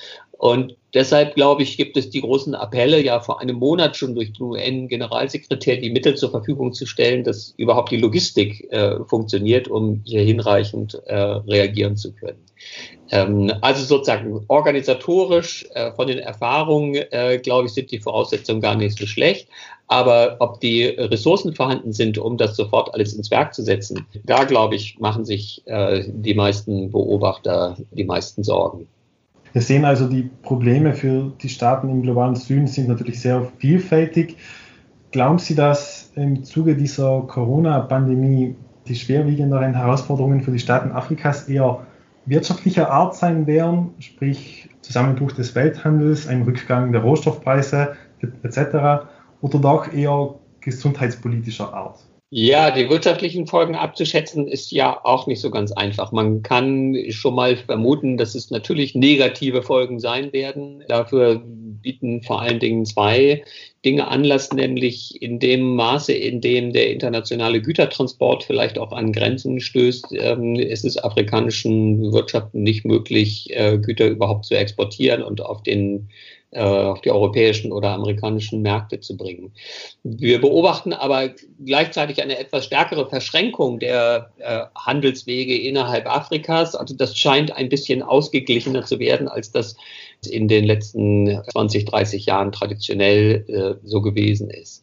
Und 0.41 0.75
deshalb, 0.95 1.35
glaube 1.35 1.63
ich, 1.63 1.77
gibt 1.77 1.99
es 1.99 2.09
die 2.09 2.23
großen 2.23 2.55
Appelle, 2.55 3.05
ja 3.05 3.21
vor 3.21 3.43
einem 3.43 3.57
Monat 3.57 3.95
schon 3.95 4.15
durch 4.15 4.33
den 4.33 4.45
UN-Generalsekretär 4.45 5.77
die 5.77 5.91
Mittel 5.91 6.17
zur 6.17 6.31
Verfügung 6.31 6.73
zu 6.73 6.87
stellen, 6.87 7.25
dass 7.25 7.53
überhaupt 7.59 7.91
die 7.91 7.99
Logistik 7.99 8.67
äh, 8.73 9.05
funktioniert, 9.05 9.69
um 9.69 10.01
hier 10.07 10.23
hinreichend 10.23 10.95
äh, 11.05 11.15
reagieren 11.15 11.99
zu 11.99 12.15
können. 12.15 12.39
Ähm, 13.11 13.53
also 13.61 13.85
sozusagen 13.85 14.43
organisatorisch 14.49 15.69
äh, 15.75 15.93
von 15.93 16.07
den 16.07 16.19
Erfahrungen, 16.19 16.95
äh, 16.95 17.39
glaube 17.39 17.67
ich, 17.67 17.75
sind 17.75 17.91
die 17.91 18.01
Voraussetzungen 18.01 18.63
gar 18.63 18.77
nicht 18.77 18.99
so 18.99 19.05
schlecht. 19.05 19.47
Aber 19.89 20.37
ob 20.39 20.59
die 20.61 20.87
Ressourcen 20.87 21.55
vorhanden 21.55 21.93
sind, 21.93 22.17
um 22.17 22.39
das 22.39 22.57
sofort 22.57 22.95
alles 22.95 23.13
ins 23.13 23.31
Werk 23.31 23.53
zu 23.53 23.63
setzen, 23.63 24.07
da 24.25 24.45
glaube 24.45 24.77
ich, 24.77 24.99
machen 25.01 25.27
sich 25.27 25.61
äh, 25.67 26.03
die 26.07 26.35
meisten 26.35 26.91
Beobachter 26.91 27.77
die 27.91 28.05
meisten 28.05 28.43
Sorgen. 28.43 28.89
Wir 29.53 29.63
sehen 29.63 29.85
also, 29.85 30.09
die 30.09 30.31
Probleme 30.43 30.95
für 30.95 31.33
die 31.43 31.49
Staaten 31.49 31.89
im 31.89 32.03
globalen 32.03 32.37
Süden 32.37 32.69
sind 32.69 32.89
natürlich 32.89 33.21
sehr 33.21 33.43
vielfältig. 33.59 34.37
Glauben 35.11 35.39
Sie, 35.39 35.57
dass 35.57 36.13
im 36.15 36.45
Zuge 36.45 36.77
dieser 36.77 37.23
Corona-Pandemie 37.23 38.55
die 38.87 38.95
schwerwiegenderen 38.95 39.75
Herausforderungen 39.75 40.43
für 40.43 40.53
die 40.53 40.61
Staaten 40.61 40.93
Afrikas 40.93 41.49
eher 41.49 41.85
wirtschaftlicher 42.27 42.91
Art 42.91 43.17
sein 43.17 43.47
werden, 43.47 43.91
sprich 43.99 44.69
Zusammenbruch 44.83 45.33
des 45.33 45.55
Welthandels, 45.55 46.29
ein 46.29 46.43
Rückgang 46.43 46.93
der 46.93 47.03
Rohstoffpreise 47.03 47.97
etc., 48.43 49.09
oder 49.41 49.59
doch 49.59 49.93
eher 49.93 50.35
gesundheitspolitischer 50.61 51.73
Art? 51.73 51.99
Ja, 52.33 52.71
die 52.71 52.89
wirtschaftlichen 52.89 53.49
Folgen 53.49 53.75
abzuschätzen 53.75 54.47
ist 54.47 54.71
ja 54.71 55.05
auch 55.05 55.27
nicht 55.27 55.41
so 55.41 55.51
ganz 55.51 55.73
einfach. 55.73 56.13
Man 56.13 56.45
kann 56.45 56.97
schon 57.09 57.35
mal 57.35 57.57
vermuten, 57.57 58.19
dass 58.19 58.37
es 58.37 58.53
natürlich 58.53 58.95
negative 58.95 59.63
Folgen 59.63 59.99
sein 59.99 60.33
werden. 60.33 60.85
Dafür 60.87 61.43
bieten 61.45 62.23
vor 62.23 62.41
allen 62.41 62.61
Dingen 62.61 62.85
zwei 62.85 63.43
Dinge 63.85 64.07
Anlass, 64.07 64.53
nämlich 64.53 65.21
in 65.21 65.41
dem 65.41 65.75
Maße, 65.75 66.13
in 66.13 66.41
dem 66.41 66.73
der 66.73 66.93
internationale 66.93 67.61
Gütertransport 67.61 68.45
vielleicht 68.45 68.79
auch 68.79 68.93
an 68.93 69.11
Grenzen 69.11 69.59
stößt, 69.59 70.13
ähm, 70.13 70.55
ist 70.55 70.85
es 70.85 71.03
afrikanischen 71.03 72.13
Wirtschaften 72.13 72.63
nicht 72.63 72.85
möglich, 72.85 73.49
äh, 73.57 73.77
Güter 73.79 74.07
überhaupt 74.07 74.45
zu 74.45 74.55
exportieren 74.55 75.25
und 75.25 75.41
auf 75.41 75.65
den 75.65 76.11
auf 76.53 77.01
die 77.01 77.13
europäischen 77.13 77.71
oder 77.71 77.91
amerikanischen 77.91 78.61
Märkte 78.63 78.99
zu 78.99 79.17
bringen. 79.17 79.53
Wir 80.03 80.41
beobachten 80.41 80.93
aber 80.93 81.31
gleichzeitig 81.65 82.21
eine 82.23 82.39
etwas 82.39 82.65
stärkere 82.65 83.09
Verschränkung 83.09 83.79
der 83.79 84.33
äh, 84.39 84.63
Handelswege 84.75 85.57
innerhalb 85.57 86.07
Afrikas. 86.07 86.75
Also 86.75 86.97
das 86.97 87.17
scheint 87.17 87.57
ein 87.57 87.69
bisschen 87.69 88.03
ausgeglichener 88.03 88.85
zu 88.85 88.99
werden, 88.99 89.29
als 89.29 89.53
das 89.53 89.77
in 90.29 90.49
den 90.49 90.65
letzten 90.65 91.41
20, 91.53 91.85
30 91.85 92.27
Jahren 92.27 92.53
traditionell 92.53 93.45
äh, 93.49 93.87
so 93.87 94.03
gewesen 94.03 94.51
ist. 94.51 94.83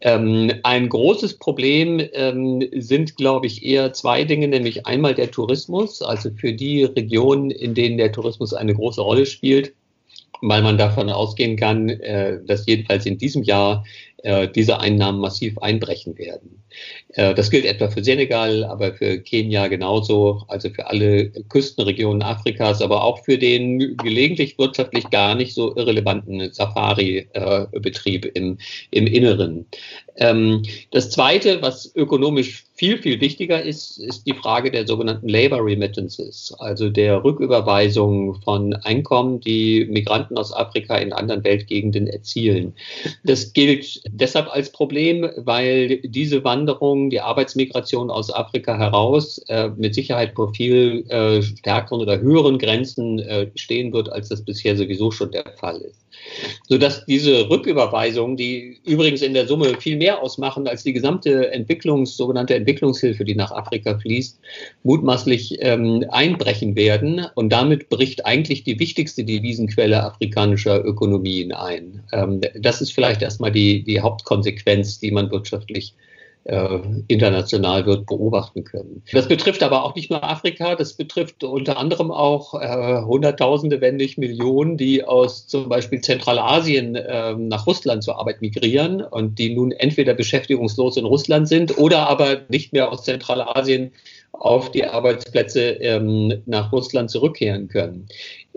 Ähm, 0.00 0.52
ein 0.62 0.88
großes 0.88 1.38
Problem 1.38 2.00
ähm, 2.12 2.66
sind, 2.76 3.16
glaube 3.16 3.46
ich, 3.46 3.64
eher 3.64 3.92
zwei 3.92 4.24
Dinge, 4.24 4.48
nämlich 4.48 4.86
einmal 4.86 5.14
der 5.14 5.30
Tourismus, 5.30 6.02
also 6.02 6.30
für 6.30 6.52
die 6.52 6.84
Regionen, 6.84 7.50
in 7.50 7.74
denen 7.74 7.98
der 7.98 8.12
Tourismus 8.12 8.54
eine 8.54 8.74
große 8.74 9.02
Rolle 9.02 9.26
spielt 9.26 9.74
weil 10.42 10.62
man 10.62 10.78
davon 10.78 11.10
ausgehen 11.10 11.56
kann, 11.56 11.88
äh, 11.88 12.38
dass 12.44 12.66
jedenfalls 12.66 13.06
in 13.06 13.18
diesem 13.18 13.42
Jahr 13.42 13.84
äh, 14.22 14.48
diese 14.48 14.78
Einnahmen 14.80 15.20
massiv 15.20 15.56
einbrechen 15.58 16.18
werden. 16.18 16.62
Äh, 17.14 17.34
das 17.34 17.50
gilt 17.50 17.64
etwa 17.64 17.88
für 17.88 18.04
Senegal, 18.04 18.64
aber 18.64 18.94
für 18.94 19.18
Kenia 19.18 19.68
genauso, 19.68 20.42
also 20.48 20.70
für 20.70 20.86
alle 20.86 21.30
Küstenregionen 21.48 22.22
Afrikas, 22.22 22.82
aber 22.82 23.02
auch 23.02 23.24
für 23.24 23.38
den 23.38 23.96
gelegentlich 23.96 24.58
wirtschaftlich 24.58 25.08
gar 25.10 25.34
nicht 25.34 25.54
so 25.54 25.74
irrelevanten 25.74 26.52
Safari-Betrieb 26.52 28.26
im, 28.34 28.58
im 28.90 29.06
Inneren. 29.06 29.66
Ähm, 30.16 30.62
das 30.90 31.10
Zweite, 31.10 31.62
was 31.62 31.94
ökonomisch 31.94 32.64
viel, 32.74 32.98
viel 32.98 33.20
wichtiger 33.20 33.62
ist, 33.62 33.98
ist 33.98 34.26
die 34.26 34.34
Frage 34.34 34.70
der 34.70 34.86
sogenannten 34.86 35.28
Labor 35.28 35.64
Remittances, 35.64 36.54
also 36.58 36.88
der 36.88 37.22
Rücküberweisung 37.22 38.40
von 38.42 38.74
Einkommen, 38.74 39.40
die 39.40 39.86
Migranten 39.90 40.38
aus 40.38 40.52
Afrika 40.52 40.96
in 40.96 41.12
anderen 41.12 41.44
Weltgegenden 41.44 42.06
erzielen. 42.06 42.74
Das 43.22 43.52
gilt 43.52 44.02
deshalb 44.08 44.48
als 44.48 44.72
Problem, 44.72 45.28
weil 45.36 45.98
diese 45.98 46.42
Wanderung, 46.42 47.10
die 47.10 47.20
Arbeitsmigration 47.20 48.10
aus 48.10 48.32
Afrika 48.32 48.78
heraus, 48.78 49.38
äh, 49.48 49.68
mit 49.76 49.94
Sicherheit 49.94 50.34
vor 50.34 50.54
viel 50.54 51.04
äh, 51.08 51.42
stärkeren 51.42 52.00
oder 52.00 52.20
höheren 52.20 52.58
Grenzen 52.58 53.18
äh, 53.18 53.50
stehen 53.54 53.92
wird, 53.92 54.10
als 54.10 54.28
das 54.28 54.44
bisher 54.44 54.76
sowieso 54.76 55.10
schon 55.10 55.30
der 55.32 55.44
Fall 55.58 55.78
ist 55.82 56.09
sodass 56.68 57.04
diese 57.06 57.48
Rücküberweisungen, 57.48 58.36
die 58.36 58.80
übrigens 58.84 59.22
in 59.22 59.34
der 59.34 59.46
Summe 59.46 59.80
viel 59.80 59.96
mehr 59.96 60.22
ausmachen 60.22 60.66
als 60.68 60.82
die 60.82 60.92
gesamte 60.92 61.52
Entwicklungs, 61.52 62.16
sogenannte 62.16 62.54
Entwicklungshilfe, 62.54 63.24
die 63.24 63.34
nach 63.34 63.50
Afrika 63.50 63.98
fließt, 63.98 64.40
mutmaßlich 64.82 65.58
ähm, 65.60 66.04
einbrechen 66.10 66.76
werden. 66.76 67.26
Und 67.34 67.50
damit 67.52 67.88
bricht 67.88 68.26
eigentlich 68.26 68.64
die 68.64 68.78
wichtigste 68.78 69.24
Devisenquelle 69.24 70.02
afrikanischer 70.02 70.84
Ökonomien 70.84 71.52
ein. 71.52 72.02
Ähm, 72.12 72.40
das 72.54 72.80
ist 72.80 72.92
vielleicht 72.92 73.22
erstmal 73.22 73.52
die, 73.52 73.82
die 73.82 74.00
Hauptkonsequenz, 74.00 75.00
die 75.00 75.10
man 75.10 75.30
wirtschaftlich 75.30 75.94
äh, 75.96 76.09
international 77.08 77.86
wird 77.86 78.06
beobachten 78.06 78.64
können. 78.64 79.02
Das 79.12 79.28
betrifft 79.28 79.62
aber 79.62 79.84
auch 79.84 79.94
nicht 79.94 80.10
nur 80.10 80.24
Afrika, 80.24 80.74
das 80.74 80.94
betrifft 80.94 81.44
unter 81.44 81.78
anderem 81.78 82.10
auch 82.10 82.60
äh, 82.60 83.02
Hunderttausende, 83.02 83.80
wenn 83.80 83.96
nicht 83.96 84.18
Millionen, 84.18 84.76
die 84.76 85.04
aus 85.04 85.46
zum 85.46 85.68
Beispiel 85.68 86.00
Zentralasien 86.00 86.96
äh, 86.96 87.34
nach 87.34 87.66
Russland 87.66 88.02
zur 88.02 88.18
Arbeit 88.18 88.42
migrieren 88.42 89.00
und 89.00 89.38
die 89.38 89.54
nun 89.54 89.70
entweder 89.70 90.14
beschäftigungslos 90.14 90.96
in 90.96 91.04
Russland 91.04 91.48
sind 91.48 91.78
oder 91.78 92.08
aber 92.08 92.42
nicht 92.48 92.72
mehr 92.72 92.90
aus 92.90 93.04
Zentralasien 93.04 93.92
auf 94.32 94.70
die 94.70 94.84
Arbeitsplätze 94.84 95.60
ähm, 95.60 96.42
nach 96.46 96.72
Russland 96.72 97.10
zurückkehren 97.10 97.68
können. 97.68 98.06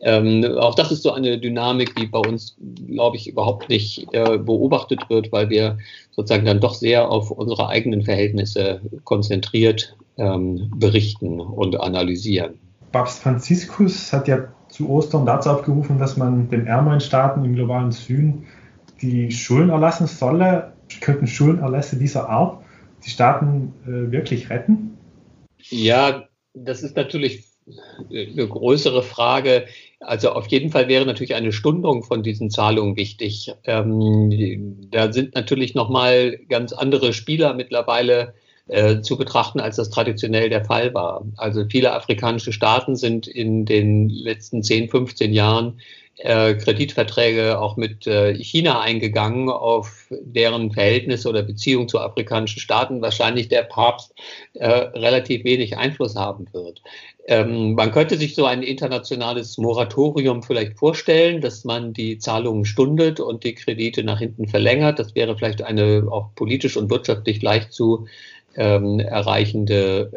Ähm, 0.02 0.46
auch 0.58 0.76
das 0.76 0.92
ist 0.92 1.04
so 1.04 1.12
eine 1.12 1.38
Dynamik, 1.38 1.96
die 1.96 2.08
bei 2.08 2.20
uns, 2.20 2.56
glaube 2.88 3.18
ich, 3.18 3.28
überhaupt 3.28 3.70
nicht 3.70 4.08
äh, 4.14 4.38
beobachtet 4.38 5.10
wird, 5.10 5.32
weil 5.32 5.50
wir 5.50 5.78
sozusagen 6.12 6.46
dann 6.46 6.60
doch 6.60 6.76
sehr 6.76 7.10
auf 7.10 7.32
unsere 7.32 7.70
eigenen 7.70 8.04
Verhältnisse 8.04 8.82
konzentriert 9.04 9.96
ähm, 10.18 10.72
berichten 10.76 11.40
und 11.40 11.80
analysieren. 11.80 12.56
Papst 12.92 13.20
Franziskus 13.20 14.14
hat 14.14 14.28
ja 14.28 14.48
zu 14.70 14.90
Ostern 14.90 15.26
dazu 15.26 15.50
aufgerufen, 15.50 16.00
dass 16.00 16.18
man 16.18 16.50
den 16.50 16.68
ärmeren 16.68 17.00
Staaten 17.00 17.44
im 17.44 17.56
globalen 17.56 17.92
Süden 17.92 18.46
die 19.02 19.32
Schulden 19.32 19.70
erlassen 19.70 20.08
solle. 20.08 20.74
Könnten 21.02 21.28
Schuldenerlässe 21.28 21.98
dieser 21.98 22.30
Art 22.30 22.60
die 23.06 23.10
Staaten 23.10 23.74
äh, 23.86 24.12
wirklich 24.12 24.50
retten? 24.50 24.98
Ja, 25.70 26.28
das 26.54 26.84
ist 26.84 26.96
natürlich 26.96 27.44
eine 28.10 28.48
größere 28.48 29.04
Frage. 29.04 29.66
Also 30.00 30.32
auf 30.32 30.48
jeden 30.48 30.70
Fall 30.70 30.88
wäre 30.88 31.06
natürlich 31.06 31.36
eine 31.36 31.54
Stundung 31.54 32.04
von 32.04 32.24
diesen 32.24 32.50
Zahlungen 32.50 32.98
wichtig. 32.98 33.52
Ähm, 33.64 34.90
da 34.92 35.12
sind 35.14 35.36
natürlich 35.36 35.76
nochmal 35.76 36.38
ganz 36.50 36.74
andere 36.74 37.14
Spieler 37.14 37.54
mittlerweile 37.54 38.34
äh, 38.68 39.02
zu 39.02 39.18
betrachten, 39.18 39.60
als 39.60 39.78
das 39.78 39.90
traditionell 39.90 40.50
der 40.50 40.66
Fall 40.66 40.94
war. 40.94 41.26
Also 41.38 41.66
viele 41.70 41.94
afrikanische 41.94 42.54
Staaten 42.54 42.96
sind 42.96 43.28
in 43.28 43.66
den 43.66 44.10
letzten 44.10 44.64
10, 44.64 44.90
15 44.90 45.34
Jahren 45.34 45.80
äh, 46.18 46.54
Kreditverträge 46.56 47.60
auch 47.60 47.76
mit 47.76 48.06
äh, 48.08 48.36
China 48.36 48.82
eingegangen, 48.82 49.50
auf 49.50 50.08
deren 50.10 50.72
Verhältnisse 50.72 51.28
oder 51.28 51.44
Beziehung 51.44 51.88
zu 51.88 52.00
afrikanischen 52.00 52.60
Staaten 52.60 53.02
wahrscheinlich 53.02 53.50
der 53.50 53.64
Papst 53.64 54.14
äh, 54.54 54.68
relativ 54.68 55.44
wenig 55.44 55.78
Einfluss 55.78 56.16
haben 56.16 56.46
wird. 56.54 56.82
Ähm, 57.26 57.74
man 57.74 57.92
könnte 57.92 58.18
sich 58.18 58.36
so 58.36 58.46
ein 58.46 58.64
internationales 58.64 59.58
Moratorium 59.58 60.44
vielleicht 60.44 60.78
vorstellen, 60.78 61.40
dass 61.40 61.64
man 61.64 61.94
die 61.94 62.18
Zahlungen 62.18 62.66
stundet 62.66 63.20
und 63.20 63.46
die 63.46 63.56
Kredite 63.56 64.04
nach 64.04 64.20
hinten 64.20 64.48
verlängert. 64.48 65.00
Das 65.00 65.16
wäre 65.16 65.38
vielleicht 65.38 65.62
eine 65.62 66.06
auch 66.12 66.36
politisch 66.36 66.76
und 66.76 66.90
wirtschaftlich 66.90 67.42
leicht 67.42 67.72
zu 67.72 68.08
ähm, 68.56 69.00
erreichende 69.00 70.10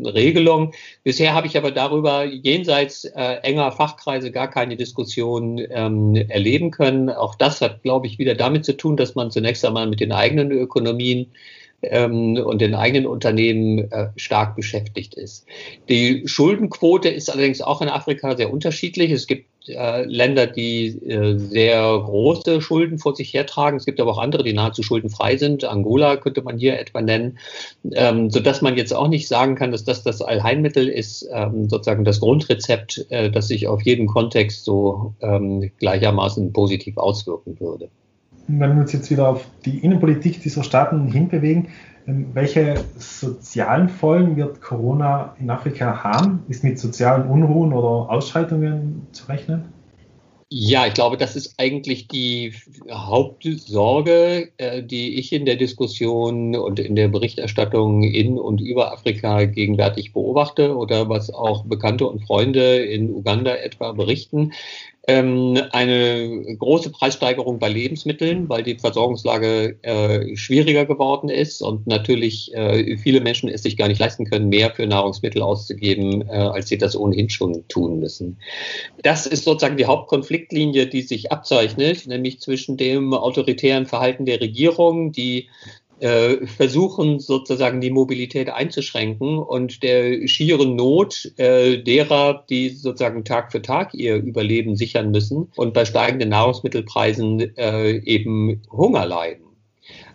äh, 0.00 0.08
Regelung. 0.08 0.72
Bisher 1.02 1.34
habe 1.34 1.46
ich 1.46 1.56
aber 1.56 1.70
darüber 1.70 2.24
jenseits 2.24 3.04
äh, 3.04 3.38
enger 3.42 3.72
Fachkreise 3.72 4.30
gar 4.30 4.48
keine 4.48 4.76
Diskussion 4.76 5.60
ähm, 5.70 6.14
erleben 6.14 6.70
können. 6.70 7.10
Auch 7.10 7.34
das 7.34 7.60
hat, 7.60 7.82
glaube 7.82 8.06
ich, 8.06 8.18
wieder 8.18 8.34
damit 8.34 8.64
zu 8.64 8.76
tun, 8.76 8.96
dass 8.96 9.14
man 9.14 9.30
zunächst 9.30 9.64
einmal 9.64 9.86
mit 9.86 10.00
den 10.00 10.12
eigenen 10.12 10.50
Ökonomien 10.50 11.32
ähm, 11.82 12.36
und 12.36 12.60
den 12.60 12.74
eigenen 12.74 13.06
Unternehmen 13.06 13.90
äh, 13.90 14.08
stark 14.16 14.56
beschäftigt 14.56 15.14
ist. 15.14 15.46
Die 15.88 16.22
Schuldenquote 16.26 17.08
ist 17.08 17.30
allerdings 17.30 17.60
auch 17.60 17.82
in 17.82 17.88
Afrika 17.88 18.36
sehr 18.36 18.52
unterschiedlich. 18.52 19.10
Es 19.10 19.26
gibt 19.26 19.46
äh, 19.68 20.04
Länder, 20.04 20.46
die 20.46 20.86
äh, 20.86 21.38
sehr 21.38 21.80
große 21.82 22.60
Schulden 22.60 22.98
vor 22.98 23.14
sich 23.16 23.32
hertragen. 23.32 23.76
Es 23.76 23.84
gibt 23.84 24.00
aber 24.00 24.12
auch 24.12 24.18
andere, 24.18 24.42
die 24.42 24.52
nahezu 24.52 24.82
schuldenfrei 24.82 25.36
sind. 25.36 25.64
Angola 25.64 26.16
könnte 26.16 26.42
man 26.42 26.58
hier 26.58 26.78
etwa 26.78 27.00
nennen, 27.00 27.38
ähm, 27.92 28.30
sodass 28.30 28.62
man 28.62 28.76
jetzt 28.76 28.94
auch 28.94 29.08
nicht 29.08 29.28
sagen 29.28 29.54
kann, 29.54 29.72
dass 29.72 29.84
das 29.84 30.02
das 30.02 30.22
Allheilmittel 30.22 30.88
ist, 30.88 31.28
ähm, 31.32 31.68
sozusagen 31.68 32.04
das 32.04 32.20
Grundrezept, 32.20 33.06
äh, 33.10 33.30
das 33.30 33.48
sich 33.48 33.68
auf 33.68 33.82
jeden 33.82 34.06
Kontext 34.06 34.64
so 34.64 35.14
ähm, 35.20 35.70
gleichermaßen 35.78 36.52
positiv 36.52 36.96
auswirken 36.96 37.58
würde 37.60 37.88
wenn 38.46 38.74
wir 38.74 38.82
uns 38.82 38.92
jetzt 38.92 39.10
wieder 39.10 39.28
auf 39.28 39.46
die 39.64 39.78
Innenpolitik 39.78 40.42
dieser 40.42 40.64
Staaten 40.64 41.06
hinbewegen, 41.10 41.68
welche 42.06 42.84
sozialen 42.98 43.88
Folgen 43.88 44.36
wird 44.36 44.60
Corona 44.60 45.34
in 45.38 45.48
Afrika 45.50 46.04
haben? 46.04 46.44
Ist 46.48 46.62
mit 46.62 46.78
sozialen 46.78 47.28
Unruhen 47.28 47.72
oder 47.72 48.10
Ausschreitungen 48.10 49.06
zu 49.12 49.26
rechnen? 49.26 49.74
Ja, 50.50 50.86
ich 50.86 50.94
glaube, 50.94 51.16
das 51.16 51.34
ist 51.34 51.54
eigentlich 51.58 52.06
die 52.06 52.52
Hauptsorge, 52.88 54.52
äh, 54.58 54.82
die 54.82 55.18
ich 55.18 55.32
in 55.32 55.46
der 55.46 55.56
Diskussion 55.56 56.54
und 56.54 56.78
in 56.78 56.94
der 56.94 57.08
Berichterstattung 57.08 58.04
in 58.04 58.38
und 58.38 58.60
über 58.60 58.92
Afrika 58.92 59.46
gegenwärtig 59.46 60.12
beobachte 60.12 60.76
oder 60.76 61.08
was 61.08 61.32
auch 61.32 61.64
Bekannte 61.64 62.06
und 62.06 62.24
Freunde 62.24 62.76
in 62.76 63.10
Uganda 63.10 63.56
etwa 63.56 63.92
berichten 63.92 64.52
ähm, 65.06 65.60
eine 65.72 66.56
große 66.58 66.90
Preissteigerung 66.90 67.58
bei 67.58 67.68
Lebensmitteln, 67.68 68.48
weil 68.48 68.62
die 68.62 68.78
Versorgungslage 68.78 69.76
äh, 69.82 70.36
schwieriger 70.36 70.86
geworden 70.86 71.28
ist 71.28 71.60
und 71.60 71.86
natürlich 71.86 72.54
äh, 72.54 72.96
viele 72.96 73.20
Menschen 73.20 73.48
es 73.48 73.62
sich 73.62 73.76
gar 73.76 73.88
nicht 73.88 74.00
leisten 74.00 74.24
können, 74.24 74.48
mehr 74.48 74.70
für 74.70 74.86
Nahrungsmittel 74.86 75.42
auszugeben, 75.42 76.22
äh, 76.28 76.32
als 76.32 76.68
sie 76.68 76.78
das 76.78 76.96
ohnehin 76.96 77.28
schon 77.28 77.68
tun 77.68 78.00
müssen. 78.00 78.38
Das 79.02 79.26
ist 79.26 79.44
sozusagen 79.44 79.76
die 79.76 79.86
Hauptkonfliktlinie, 79.86 80.86
die 80.86 81.02
sich 81.02 81.30
abzeichnet, 81.30 82.06
nämlich 82.06 82.40
zwischen 82.40 82.76
dem 82.76 83.12
autoritären 83.12 83.86
Verhalten 83.86 84.24
der 84.24 84.40
Regierung, 84.40 85.12
die 85.12 85.48
versuchen 86.00 87.20
sozusagen 87.20 87.80
die 87.80 87.90
Mobilität 87.90 88.50
einzuschränken 88.50 89.38
und 89.38 89.82
der 89.82 90.26
schieren 90.26 90.76
Not 90.76 91.32
äh, 91.36 91.78
derer, 91.78 92.44
die 92.50 92.70
sozusagen 92.70 93.24
Tag 93.24 93.52
für 93.52 93.62
Tag 93.62 93.94
ihr 93.94 94.16
Überleben 94.16 94.76
sichern 94.76 95.12
müssen 95.12 95.52
und 95.56 95.72
bei 95.72 95.84
steigenden 95.84 96.30
Nahrungsmittelpreisen 96.30 97.56
äh, 97.56 97.96
eben 98.04 98.62
Hunger 98.70 99.06
leiden. 99.06 99.44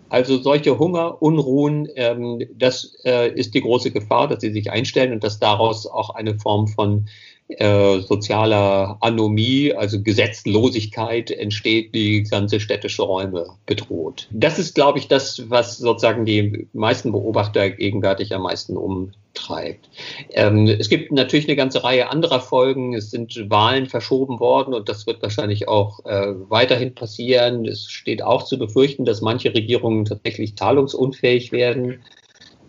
Also 0.09 0.39
solche 0.39 0.79
Hungerunruhen, 0.79 1.87
ähm, 1.95 2.41
das 2.55 2.95
äh, 3.05 3.31
ist 3.31 3.53
die 3.53 3.61
große 3.61 3.91
Gefahr, 3.91 4.27
dass 4.27 4.41
sie 4.41 4.51
sich 4.51 4.71
einstellen 4.71 5.13
und 5.13 5.23
dass 5.23 5.39
daraus 5.39 5.85
auch 5.85 6.09
eine 6.09 6.39
Form 6.39 6.67
von 6.67 7.07
äh, 7.49 8.01
sozialer 8.01 8.97
Anomie, 9.01 9.73
also 9.73 10.01
Gesetzlosigkeit 10.01 11.31
entsteht, 11.31 11.95
die 11.95 12.21
ganze 12.21 12.59
städtische 12.59 13.01
Räume 13.01 13.47
bedroht. 13.65 14.27
Das 14.29 14.59
ist, 14.59 14.75
glaube 14.75 14.99
ich, 14.99 15.07
das, 15.07 15.49
was 15.49 15.79
sozusagen 15.79 16.25
die 16.25 16.67
meisten 16.73 17.11
Beobachter 17.11 17.71
gegenwärtig 17.71 18.35
am 18.35 18.43
meisten 18.43 18.77
umtreibt. 18.77 19.89
Ähm, 20.31 20.67
es 20.67 20.89
gibt 20.89 21.11
natürlich 21.11 21.47
eine 21.47 21.55
ganze 21.55 21.83
Reihe 21.83 22.11
anderer 22.11 22.39
Folgen. 22.39 22.93
Es 22.93 23.09
sind 23.09 23.49
Wahlen 23.49 23.87
verschoben 23.87 24.39
worden 24.39 24.75
und 24.75 24.87
das 24.87 25.07
wird 25.07 25.21
wahrscheinlich 25.23 25.67
auch 25.67 26.05
äh, 26.05 26.33
weiterhin 26.49 26.93
passieren. 26.93 27.65
Es 27.65 27.89
steht 27.89 28.21
auch 28.21 28.43
zu 28.43 28.59
befürchten, 28.59 29.05
dass 29.05 29.21
manche 29.21 29.55
Regierungen 29.55 30.05
tatsächlich 30.05 30.55
zahlungsunfähig 30.55 31.51
werden 31.51 31.99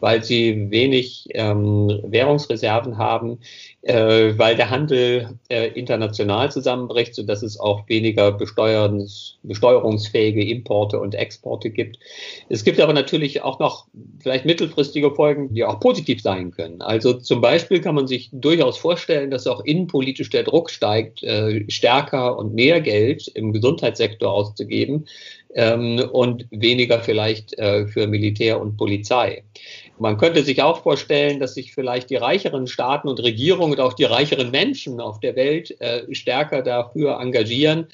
weil 0.00 0.24
sie 0.24 0.70
wenig 0.70 1.28
ähm, 1.30 2.00
Währungsreserven 2.02 2.98
haben, 2.98 3.38
äh, 3.82 4.34
weil 4.36 4.56
der 4.56 4.68
Handel 4.70 5.38
äh, 5.48 5.68
international 5.68 6.52
zusammenbricht, 6.52 7.14
sodass 7.14 7.42
es 7.42 7.58
auch 7.58 7.88
weniger 7.88 8.30
besteuerungsfähige 8.32 10.44
Importe 10.44 11.00
und 11.00 11.14
Exporte 11.14 11.70
gibt. 11.70 11.98
Es 12.48 12.62
gibt 12.64 12.78
aber 12.78 12.92
natürlich 12.92 13.40
auch 13.42 13.58
noch 13.58 13.86
vielleicht 14.22 14.44
mittelfristige 14.44 15.14
Folgen, 15.14 15.54
die 15.54 15.64
auch 15.64 15.80
positiv 15.80 16.20
sein 16.20 16.50
können. 16.50 16.82
Also 16.82 17.14
zum 17.14 17.40
Beispiel 17.40 17.80
kann 17.80 17.94
man 17.94 18.06
sich 18.06 18.28
durchaus 18.32 18.76
vorstellen, 18.76 19.30
dass 19.30 19.46
auch 19.46 19.64
innenpolitisch 19.64 20.28
der 20.28 20.42
Druck 20.42 20.68
steigt, 20.70 21.22
äh, 21.22 21.64
stärker 21.70 22.36
und 22.36 22.52
mehr 22.54 22.82
Geld 22.82 23.28
im 23.28 23.52
Gesundheitssektor 23.52 24.30
auszugeben 24.30 25.06
ähm, 25.54 25.98
und 26.12 26.46
weniger 26.50 27.00
vielleicht 27.00 27.58
äh, 27.58 27.86
für 27.86 28.06
Militär 28.06 28.60
und 28.60 28.76
Polizei. 28.76 29.42
Man 30.00 30.16
könnte 30.16 30.42
sich 30.42 30.62
auch 30.62 30.82
vorstellen, 30.82 31.40
dass 31.40 31.52
sich 31.52 31.74
vielleicht 31.74 32.08
die 32.08 32.16
reicheren 32.16 32.66
Staaten 32.66 33.06
und 33.06 33.22
Regierungen 33.22 33.72
und 33.72 33.80
auch 33.80 33.92
die 33.92 34.04
reicheren 34.04 34.50
Menschen 34.50 34.98
auf 34.98 35.20
der 35.20 35.36
Welt 35.36 35.78
äh, 35.80 36.02
stärker 36.14 36.62
dafür 36.62 37.20
engagieren, 37.20 37.86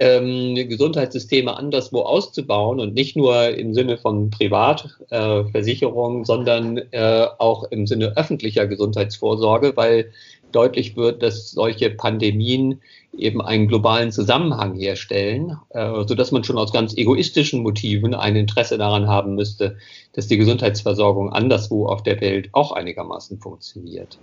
ähm, 0.00 0.54
Gesundheitssysteme 0.54 1.54
anderswo 1.54 2.00
auszubauen 2.00 2.80
und 2.80 2.94
nicht 2.94 3.16
nur 3.16 3.50
im 3.50 3.74
Sinne 3.74 3.98
von 3.98 4.30
Privatversicherungen, 4.30 6.22
äh, 6.22 6.24
sondern 6.24 6.78
äh, 6.90 7.26
auch 7.38 7.64
im 7.64 7.86
Sinne 7.86 8.16
öffentlicher 8.16 8.66
Gesundheitsvorsorge, 8.66 9.76
weil 9.76 10.10
deutlich 10.54 10.96
wird, 10.96 11.22
dass 11.22 11.50
solche 11.50 11.90
Pandemien 11.90 12.80
eben 13.16 13.42
einen 13.42 13.68
globalen 13.68 14.12
Zusammenhang 14.12 14.74
herstellen, 14.74 15.58
äh, 15.70 16.04
so 16.06 16.14
dass 16.14 16.32
man 16.32 16.44
schon 16.44 16.58
aus 16.58 16.72
ganz 16.72 16.96
egoistischen 16.96 17.62
Motiven 17.62 18.14
ein 18.14 18.36
Interesse 18.36 18.78
daran 18.78 19.08
haben 19.08 19.34
müsste, 19.34 19.76
dass 20.14 20.28
die 20.28 20.38
Gesundheitsversorgung 20.38 21.32
anderswo 21.32 21.86
auf 21.86 22.02
der 22.02 22.20
Welt 22.20 22.48
auch 22.52 22.72
einigermaßen 22.72 23.38
funktioniert. 23.38 24.18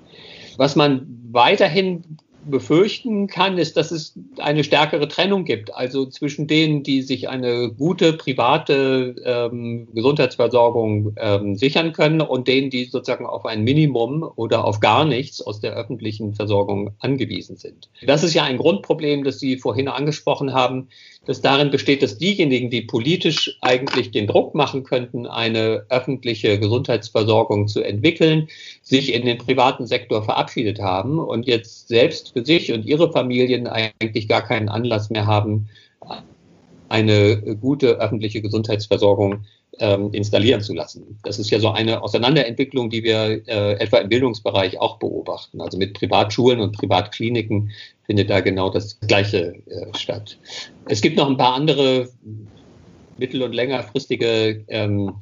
Was 0.57 0.75
man 0.75 1.07
weiterhin 1.31 2.17
befürchten 2.45 3.27
kann, 3.27 3.57
ist, 3.57 3.77
dass 3.77 3.91
es 3.91 4.13
eine 4.37 4.63
stärkere 4.63 5.07
Trennung 5.07 5.45
gibt, 5.45 5.73
also 5.73 6.05
zwischen 6.05 6.47
denen, 6.47 6.83
die 6.83 7.01
sich 7.01 7.29
eine 7.29 7.71
gute 7.71 8.13
private 8.13 9.15
ähm, 9.23 9.87
Gesundheitsversorgung 9.93 11.15
ähm, 11.17 11.55
sichern 11.55 11.93
können 11.93 12.21
und 12.21 12.47
denen, 12.47 12.69
die 12.69 12.85
sozusagen 12.85 13.25
auf 13.25 13.45
ein 13.45 13.63
Minimum 13.63 14.29
oder 14.35 14.65
auf 14.65 14.79
gar 14.79 15.05
nichts 15.05 15.41
aus 15.41 15.59
der 15.59 15.73
öffentlichen 15.73 16.33
Versorgung 16.33 16.91
angewiesen 16.99 17.57
sind. 17.57 17.89
Das 18.05 18.23
ist 18.23 18.33
ja 18.33 18.43
ein 18.43 18.57
Grundproblem, 18.57 19.23
das 19.23 19.39
Sie 19.39 19.57
vorhin 19.57 19.87
angesprochen 19.87 20.53
haben, 20.53 20.87
das 21.25 21.41
darin 21.41 21.69
besteht, 21.69 22.01
dass 22.01 22.17
diejenigen, 22.17 22.69
die 22.69 22.81
politisch 22.81 23.57
eigentlich 23.61 24.11
den 24.11 24.25
Druck 24.25 24.55
machen 24.55 24.83
könnten, 24.83 25.27
eine 25.27 25.85
öffentliche 25.89 26.59
Gesundheitsversorgung 26.59 27.67
zu 27.67 27.83
entwickeln, 27.83 28.47
sich 28.81 29.13
in 29.13 29.25
den 29.25 29.37
privaten 29.37 29.85
Sektor 29.85 30.23
verabschiedet 30.23 30.79
haben 30.79 31.19
und 31.19 31.45
jetzt 31.45 31.87
selbst 31.87 32.28
für 32.31 32.45
sich 32.45 32.71
und 32.71 32.85
ihre 32.85 33.11
Familien 33.11 33.67
eigentlich 33.67 34.27
gar 34.27 34.41
keinen 34.41 34.69
Anlass 34.69 35.09
mehr 35.09 35.25
haben, 35.25 35.69
eine 36.89 37.37
gute 37.61 37.99
öffentliche 37.99 38.41
Gesundheitsversorgung 38.41 39.45
ähm, 39.79 40.09
installieren 40.11 40.61
zu 40.61 40.73
lassen. 40.73 41.19
Das 41.23 41.39
ist 41.39 41.49
ja 41.49 41.59
so 41.59 41.69
eine 41.69 42.01
Auseinanderentwicklung, 42.01 42.89
die 42.89 43.03
wir 43.03 43.47
äh, 43.47 43.73
etwa 43.73 43.97
im 43.97 44.09
Bildungsbereich 44.09 44.79
auch 44.79 44.97
beobachten. 44.99 45.61
Also 45.61 45.77
mit 45.77 45.93
Privatschulen 45.93 46.59
und 46.59 46.75
Privatkliniken 46.75 47.71
findet 48.05 48.29
da 48.29 48.41
genau 48.41 48.69
das 48.69 48.99
Gleiche 49.01 49.55
äh, 49.67 49.97
statt. 49.97 50.37
Es 50.85 51.01
gibt 51.01 51.17
noch 51.17 51.29
ein 51.29 51.37
paar 51.37 51.53
andere 51.53 52.09
mittel- 53.17 53.43
und 53.43 53.53
längerfristige 53.53 54.63
ähm, 54.67 55.13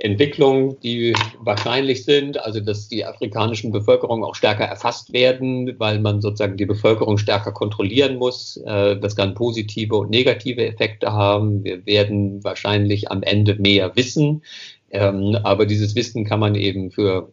Entwicklungen, 0.00 0.78
die 0.80 1.14
wahrscheinlich 1.38 2.04
sind, 2.04 2.40
also 2.40 2.60
dass 2.60 2.88
die 2.88 3.04
afrikanischen 3.04 3.72
Bevölkerungen 3.72 4.24
auch 4.24 4.34
stärker 4.34 4.64
erfasst 4.64 5.12
werden, 5.12 5.74
weil 5.78 6.00
man 6.00 6.20
sozusagen 6.20 6.56
die 6.56 6.66
Bevölkerung 6.66 7.18
stärker 7.18 7.52
kontrollieren 7.52 8.16
muss. 8.16 8.56
Äh, 8.58 8.98
das 8.98 9.16
kann 9.16 9.34
positive 9.34 9.96
und 9.96 10.10
negative 10.10 10.64
Effekte 10.66 11.12
haben. 11.12 11.64
Wir 11.64 11.84
werden 11.86 12.42
wahrscheinlich 12.44 13.10
am 13.10 13.22
Ende 13.22 13.56
mehr 13.56 13.96
wissen, 13.96 14.42
ähm, 14.90 15.36
aber 15.42 15.66
dieses 15.66 15.94
Wissen 15.94 16.24
kann 16.24 16.40
man 16.40 16.54
eben 16.54 16.90
für 16.90 17.32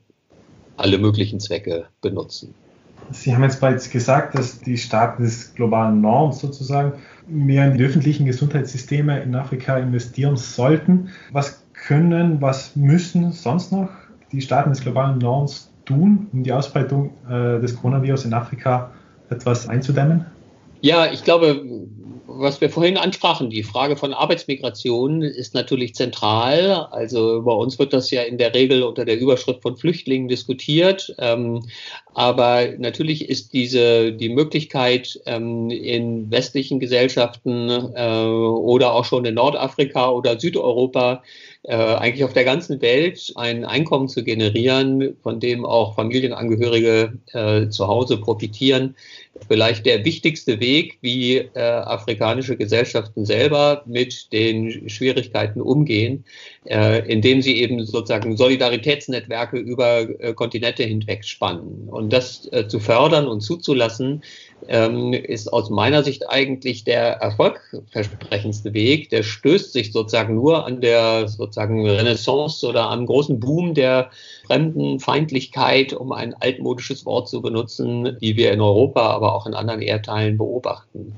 alle 0.77 0.97
möglichen 0.97 1.39
Zwecke 1.39 1.85
benutzen. 2.01 2.53
Sie 3.11 3.35
haben 3.35 3.43
jetzt 3.43 3.59
bereits 3.59 3.89
gesagt, 3.89 4.35
dass 4.37 4.59
die 4.59 4.77
Staaten 4.77 5.23
des 5.23 5.53
globalen 5.53 6.01
Norms 6.01 6.39
sozusagen 6.39 6.93
mehr 7.27 7.69
in 7.69 7.77
die 7.77 7.83
öffentlichen 7.83 8.25
Gesundheitssysteme 8.25 9.21
in 9.21 9.35
Afrika 9.35 9.77
investieren 9.77 10.37
sollten. 10.37 11.09
Was 11.31 11.60
können, 11.85 12.41
was 12.41 12.75
müssen 12.75 13.31
sonst 13.31 13.71
noch 13.71 13.89
die 14.31 14.41
Staaten 14.41 14.69
des 14.69 14.81
globalen 14.81 15.17
Nordens 15.17 15.71
tun, 15.85 16.27
um 16.31 16.43
die 16.43 16.53
Ausbreitung 16.53 17.11
äh, 17.29 17.59
des 17.59 17.75
Coronavirus 17.75 18.25
in 18.25 18.33
Afrika 18.33 18.91
etwas 19.29 19.67
einzudämmen? 19.67 20.25
Ja, 20.81 21.11
ich 21.11 21.23
glaube, 21.23 21.63
was 22.25 22.61
wir 22.61 22.69
vorhin 22.69 22.97
ansprachen, 22.97 23.49
die 23.49 23.63
Frage 23.63 23.97
von 23.97 24.13
Arbeitsmigration 24.13 25.21
ist 25.21 25.53
natürlich 25.53 25.93
zentral. 25.95 26.87
Also 26.91 27.43
bei 27.43 27.53
uns 27.53 27.77
wird 27.77 27.93
das 27.93 28.09
ja 28.09 28.23
in 28.23 28.37
der 28.37 28.53
Regel 28.53 28.83
unter 28.83 29.05
der 29.05 29.19
Überschrift 29.19 29.61
von 29.61 29.77
Flüchtlingen 29.77 30.27
diskutiert. 30.27 31.13
Ähm, 31.19 31.63
aber 32.13 32.69
natürlich 32.77 33.29
ist 33.29 33.53
diese 33.53 34.11
die 34.13 34.29
Möglichkeit 34.29 35.19
ähm, 35.25 35.69
in 35.69 36.31
westlichen 36.31 36.79
Gesellschaften 36.79 37.69
äh, 37.69 38.25
oder 38.25 38.93
auch 38.93 39.05
schon 39.05 39.25
in 39.25 39.35
Nordafrika 39.35 40.09
oder 40.09 40.39
Südeuropa 40.39 41.23
äh, 41.63 41.75
eigentlich 41.75 42.23
auf 42.23 42.33
der 42.33 42.43
ganzen 42.43 42.81
Welt 42.81 43.31
ein 43.35 43.65
Einkommen 43.65 44.07
zu 44.07 44.23
generieren, 44.23 45.15
von 45.21 45.39
dem 45.39 45.63
auch 45.63 45.95
Familienangehörige 45.95 47.13
äh, 47.33 47.69
zu 47.69 47.87
Hause 47.87 48.17
profitieren. 48.17 48.95
Vielleicht 49.47 49.85
der 49.85 50.03
wichtigste 50.03 50.59
Weg, 50.59 50.97
wie 51.01 51.37
äh, 51.37 51.59
afrikanische 51.59 52.57
Gesellschaften 52.57 53.25
selber 53.25 53.83
mit 53.85 54.33
den 54.33 54.89
Schwierigkeiten 54.89 55.61
umgehen, 55.61 56.25
äh, 56.65 57.07
indem 57.11 57.41
sie 57.41 57.57
eben 57.57 57.85
sozusagen 57.85 58.37
Solidaritätsnetzwerke 58.37 59.57
über 59.57 60.07
äh, 60.19 60.33
Kontinente 60.33 60.83
hinweg 60.83 61.23
spannen. 61.25 61.87
Und 61.89 62.11
das 62.11 62.47
äh, 62.51 62.67
zu 62.67 62.79
fördern 62.79 63.27
und 63.27 63.41
zuzulassen, 63.41 64.23
ähm, 64.67 65.13
ist 65.13 65.51
aus 65.51 65.69
meiner 65.69 66.03
Sicht 66.03 66.29
eigentlich 66.29 66.83
der 66.83 67.13
erfolgversprechendste 67.15 68.73
Weg. 68.73 69.09
Der 69.09 69.23
stößt 69.23 69.73
sich 69.73 69.91
sozusagen 69.91 70.35
nur 70.35 70.65
an 70.65 70.81
der 70.81 71.27
sozusagen 71.27 71.87
Renaissance 71.87 72.65
oder 72.65 72.89
am 72.89 73.05
großen 73.05 73.39
Boom 73.39 73.73
der 73.73 74.11
Fremdenfeindlichkeit, 74.47 75.93
um 75.93 76.11
ein 76.11 76.33
altmodisches 76.33 77.05
Wort 77.05 77.29
zu 77.29 77.41
benutzen, 77.41 78.17
die 78.21 78.35
wir 78.35 78.51
in 78.51 78.61
Europa, 78.61 79.01
aber 79.01 79.35
auch 79.35 79.47
in 79.47 79.53
anderen 79.53 79.81
Erdteilen 79.81 80.37
beobachten. 80.37 81.15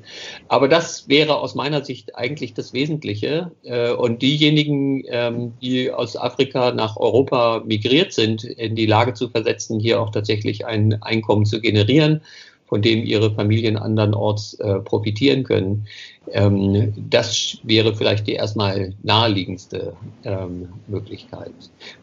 Aber 0.47 0.67
das 0.67 1.10
wäre 1.10 1.38
aus 1.39 1.56
meiner 1.56 1.84
Sicht 1.84 2.15
eigentlich 2.15 2.53
das 2.53 2.73
Wesentliche. 2.73 3.51
Äh, 3.63 3.91
und 3.91 4.21
diejenigen, 4.21 5.03
ähm, 5.08 5.53
die 5.62 5.91
aus 5.91 6.15
Afrika 6.15 6.71
nach 6.71 6.97
Europa 6.97 7.63
migriert 7.65 8.13
sind, 8.13 8.43
in 8.43 8.75
die 8.75 8.86
Lage 8.86 9.13
zu 9.13 9.29
versetzen, 9.29 9.79
hier 9.79 10.01
auch 10.01 10.12
tatsächlich 10.12 10.65
ein 10.65 11.01
Einkommen 11.01 11.45
zu 11.45 11.60
generieren 11.62 12.21
von 12.65 12.82
dem 12.82 13.04
ihre 13.04 13.32
Familien 13.34 13.78
andernorts 13.78 14.56
äh, 14.56 14.80
profitieren 14.80 15.43
können. 15.43 15.86
Ähm, 16.32 16.93
das 17.10 17.58
wäre 17.63 17.93
vielleicht 17.95 18.28
die 18.28 18.34
erstmal 18.34 18.93
naheliegendste 19.04 19.93
ähm, 20.23 20.69
Möglichkeit. 20.88 21.52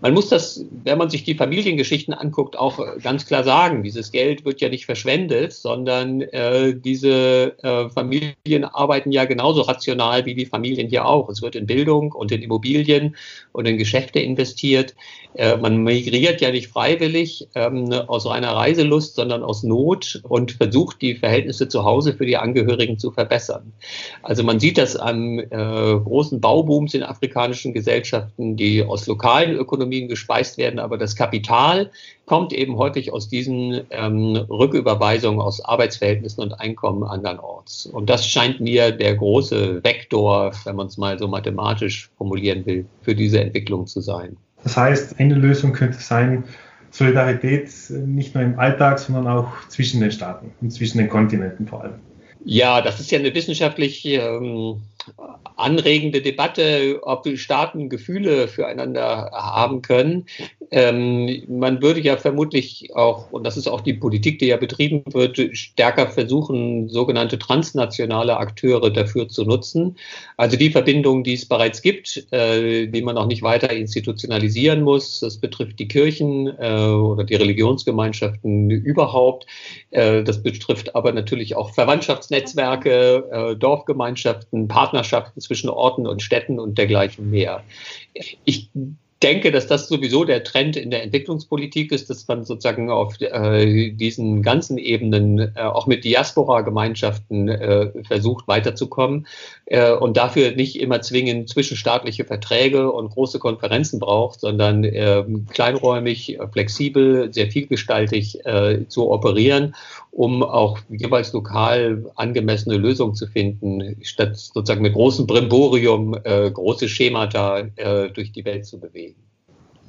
Man 0.03 0.13
muss 0.13 0.29
das, 0.29 0.65
wenn 0.85 0.99
man 0.99 1.09
sich 1.09 1.25
die 1.25 1.35
Familiengeschichten 1.35 2.13
anguckt, 2.13 2.59
auch 2.59 2.79
ganz 3.03 3.27
klar 3.27 3.45
sagen, 3.45 3.83
dieses 3.83 4.13
Geld 4.13 4.45
wird 4.45 4.61
ja 4.61 4.69
nicht 4.69 4.85
verschwendet, 4.85 5.55
sondern 5.55 6.21
äh, 6.21 6.75
diese 6.75 7.57
äh, 7.63 7.89
Familien 7.89 8.65
arbeiten 8.65 9.11
ja 9.11 9.25
genauso 9.25 9.63
rational 9.63 10.27
wie 10.27 10.35
die 10.35 10.47
Familien 10.47 10.89
hier 10.89 11.07
auch. 11.07 11.31
Es 11.31 11.41
wird 11.41 11.57
in 11.57 11.67
Bildung 11.67 12.13
und 12.13 12.31
in 12.31 12.43
Immobilien 12.43 13.17
und 13.53 13.67
in 13.67 13.79
Geschäfte 13.79 14.21
investiert. 14.21 14.95
Äh, 15.35 15.57
man 15.57 15.79
migriert 15.79 16.41
ja 16.41 16.51
nicht 16.51 16.69
freiwillig 16.69 17.49
ähm, 17.55 17.91
aus 17.93 18.27
reiner 18.27 18.53
Reiselust, 18.53 19.15
sondern 19.15 19.43
aus 19.43 19.63
Not 19.63 20.21
und 20.29 20.50
versucht, 20.57 21.01
die 21.03 21.15
Verhältnisse 21.15 21.69
zu 21.69 21.85
Hause 21.85 22.15
für 22.15 22.27
die 22.27 22.37
Angehörigen 22.37 22.99
zu 22.99 23.11
verbessern. 23.11 23.73
Also 24.23 24.43
man 24.43 24.61
sieht 24.61 24.79
das 24.79 24.97
an 24.97 25.39
äh, 25.39 25.47
großen 25.51 26.41
Baubooms 26.41 26.95
in 26.95 27.03
afrikanischen 27.03 27.73
Gesellschaften, 27.73 28.57
die 28.57 28.85
aus 28.85 29.07
lokalen 29.07 29.57
Ökonomien 29.57 30.09
gespeist 30.09 30.59
werden, 30.59 30.79
aber 30.79 30.99
das 30.99 31.17
Kapital 31.17 31.91
kommt 32.27 32.53
eben 32.53 32.77
häufig 32.77 33.13
aus 33.13 33.29
diesen 33.29 33.81
ähm, 33.91 34.37
Rücküberweisungen 34.49 35.41
aus 35.41 35.65
Arbeitsverhältnissen 35.65 36.43
und 36.43 36.53
Einkommen 36.53 37.03
andernorts. 37.03 37.87
Und 37.87 38.09
das 38.09 38.27
scheint 38.27 38.61
mir 38.61 38.93
der 38.93 39.17
große 39.17 39.83
Vektor, 39.83 40.53
wenn 40.65 40.77
man 40.77 40.87
es 40.87 40.97
mal 40.97 41.19
so 41.19 41.27
mathematisch 41.27 42.09
formulieren 42.17 42.65
will, 42.67 42.87
für 43.03 43.17
diese 43.17 43.41
Entwicklung 43.41 43.89
zu 43.89 44.01
sein. 44.01 44.37
Das 44.63 44.77
heißt, 44.77 45.19
eine 45.19 45.35
Lösung 45.35 45.73
könnte 45.73 45.99
sein, 45.99 46.45
Solidarität 46.91 47.71
nicht 47.91 48.35
nur 48.35 48.45
im 48.45 48.59
Alltag, 48.59 48.99
sondern 48.99 49.27
auch 49.27 49.69
zwischen 49.69 50.01
den 50.01 50.11
Staaten 50.11 50.53
und 50.61 50.71
zwischen 50.71 50.99
den 50.99 51.09
Kontinenten 51.09 51.67
vor 51.67 51.83
allem. 51.83 51.95
Ja, 52.45 52.81
das 52.81 53.01
ist 53.01 53.11
ja 53.11 53.19
eine 53.19 53.35
wissenschaftlich 53.35 54.05
ähm, 54.07 54.81
anregende 55.57 56.23
Debatte, 56.23 57.01
ob 57.03 57.27
Staaten 57.37 57.89
Gefühle 57.89 58.49
füreinander 58.49 59.31
haben 59.33 59.83
können. 59.83 60.27
Ähm, 60.73 61.43
man 61.49 61.83
würde 61.83 62.01
ja 62.01 62.17
vermutlich 62.17 62.91
auch, 62.95 63.31
und 63.33 63.45
das 63.45 63.57
ist 63.57 63.67
auch 63.67 63.81
die 63.81 63.95
Politik, 63.95 64.39
die 64.39 64.47
ja 64.47 64.57
betrieben 64.57 65.03
wird, 65.13 65.39
stärker 65.57 66.09
versuchen, 66.09 66.89
sogenannte 66.89 67.39
transnationale 67.39 68.37
Akteure 68.37 68.91
dafür 68.91 69.29
zu 69.29 69.45
nutzen. 69.45 69.97
Also 70.37 70.57
die 70.57 70.71
Verbindungen, 70.71 71.25
die 71.25 71.35
es 71.35 71.47
bereits 71.47 71.83
gibt, 71.83 72.33
äh, 72.33 72.87
die 72.87 73.03
man 73.03 73.19
auch 73.19 73.27
nicht 73.27 73.43
weiter 73.43 73.71
institutionalisieren 73.71 74.83
muss. 74.83 75.21
Das 75.21 75.39
betrifft 75.39 75.79
die 75.79 75.89
Kirchen 75.89 76.47
äh, 76.47 76.85
oder 76.85 77.25
die 77.25 77.35
Religionsgemeinschaften 77.35 78.71
überhaupt. 78.71 79.47
Äh, 79.91 80.23
das 80.23 80.43
betrifft 80.43 80.95
aber 80.95 81.13
natürlich 81.13 81.57
auch 81.57 81.75
Verwandtschaftsnetzwerke, 81.75 83.25
äh, 83.31 83.57
Dorfgemeinschaften, 83.57 84.69
Partnerschaften 85.01 85.41
zwischen 85.41 85.71
Orten 85.71 86.07
und 86.07 86.23
Städten 86.23 86.59
und 86.59 86.77
dergleichen 86.79 87.31
mehr. 87.31 87.63
Ich 88.45 88.71
denke, 89.23 89.53
dass 89.53 89.67
das 89.67 89.89
sowieso 89.89 90.25
der 90.25 90.45
Trend 90.45 90.77
in 90.77 90.91
der 90.91 91.03
Entwicklungspolitik 91.03 91.93
ist, 91.93 92.09
dass 92.09 92.27
man 92.27 92.45
sozusagen 92.45 92.91
auf 92.91 93.21
äh, 93.21 93.91
diesen 93.91 94.43
ganzen 94.43 94.79
Ebenen 94.79 95.39
äh, 95.39 95.61
auch 95.61 95.87
mit 95.87 96.05
Diaspora-Gemeinschaften 96.05 97.49
äh, 97.49 97.91
versucht 98.05 98.49
weiterzukommen 98.49 99.27
äh, 99.67 99.93
und 99.93 100.17
dafür 100.17 100.53
nicht 100.53 100.81
immer 100.81 101.03
zwingend 101.03 101.51
zwischenstaatliche 101.51 102.25
Verträge 102.25 102.91
und 102.91 103.11
große 103.11 103.39
Konferenzen 103.39 104.01
braucht, 104.01 104.41
sondern 104.41 104.85
ähm, 104.85 105.47
kleinräumig, 105.51 106.39
flexibel, 106.53 107.33
sehr 107.33 107.51
vielgestaltig 107.51 108.45
äh, 108.47 108.87
zu 108.89 109.11
operieren, 109.11 109.75
um 110.13 110.43
auch 110.43 110.79
jeweils 110.89 111.33
lokal 111.35 112.11
angemessene 112.17 112.77
Lösungen 112.77 113.15
zu 113.15 113.27
finden, 113.27 113.97
statt 114.03 114.37
sozusagen 114.37 114.83
mit 114.83 114.95
großem 114.95 115.27
Brimborium 115.27 116.17
äh, 116.25 116.51
große 116.51 116.89
Schemata 116.89 117.63
durch 118.15 118.33
die 118.33 118.45
Welt 118.45 118.67
zu 118.67 118.79
bewegen. 118.79 119.10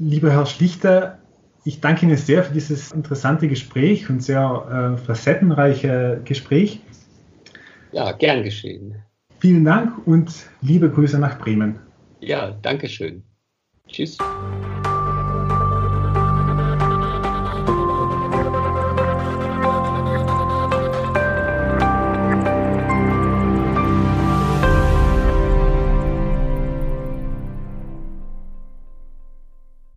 Lieber 0.04 0.32
Herr 0.32 0.48
Schlichter, 0.48 1.20
ich 1.64 1.80
danke 1.80 2.08
Ihnen 2.08 2.18
sehr 2.18 2.44
für 2.44 2.54
dieses 2.54 2.92
interessante 2.92 3.48
Gespräch 3.48 4.10
und 4.10 4.24
sehr 4.24 4.96
äh, 4.98 4.98
facettenreiche 4.98 6.22
Gespräch. 6.26 6.80
Ja, 7.92 8.12
gern 8.12 8.42
geschehen. 8.42 8.96
Vielen 9.40 9.64
Dank 9.64 10.08
und 10.08 10.34
liebe 10.62 10.90
Grüße 10.90 11.20
nach 11.20 11.38
Bremen. 11.38 11.80
Ja, 12.20 12.50
danke 12.64 12.90
schön. 12.90 13.22
Tschüss. 13.88 14.18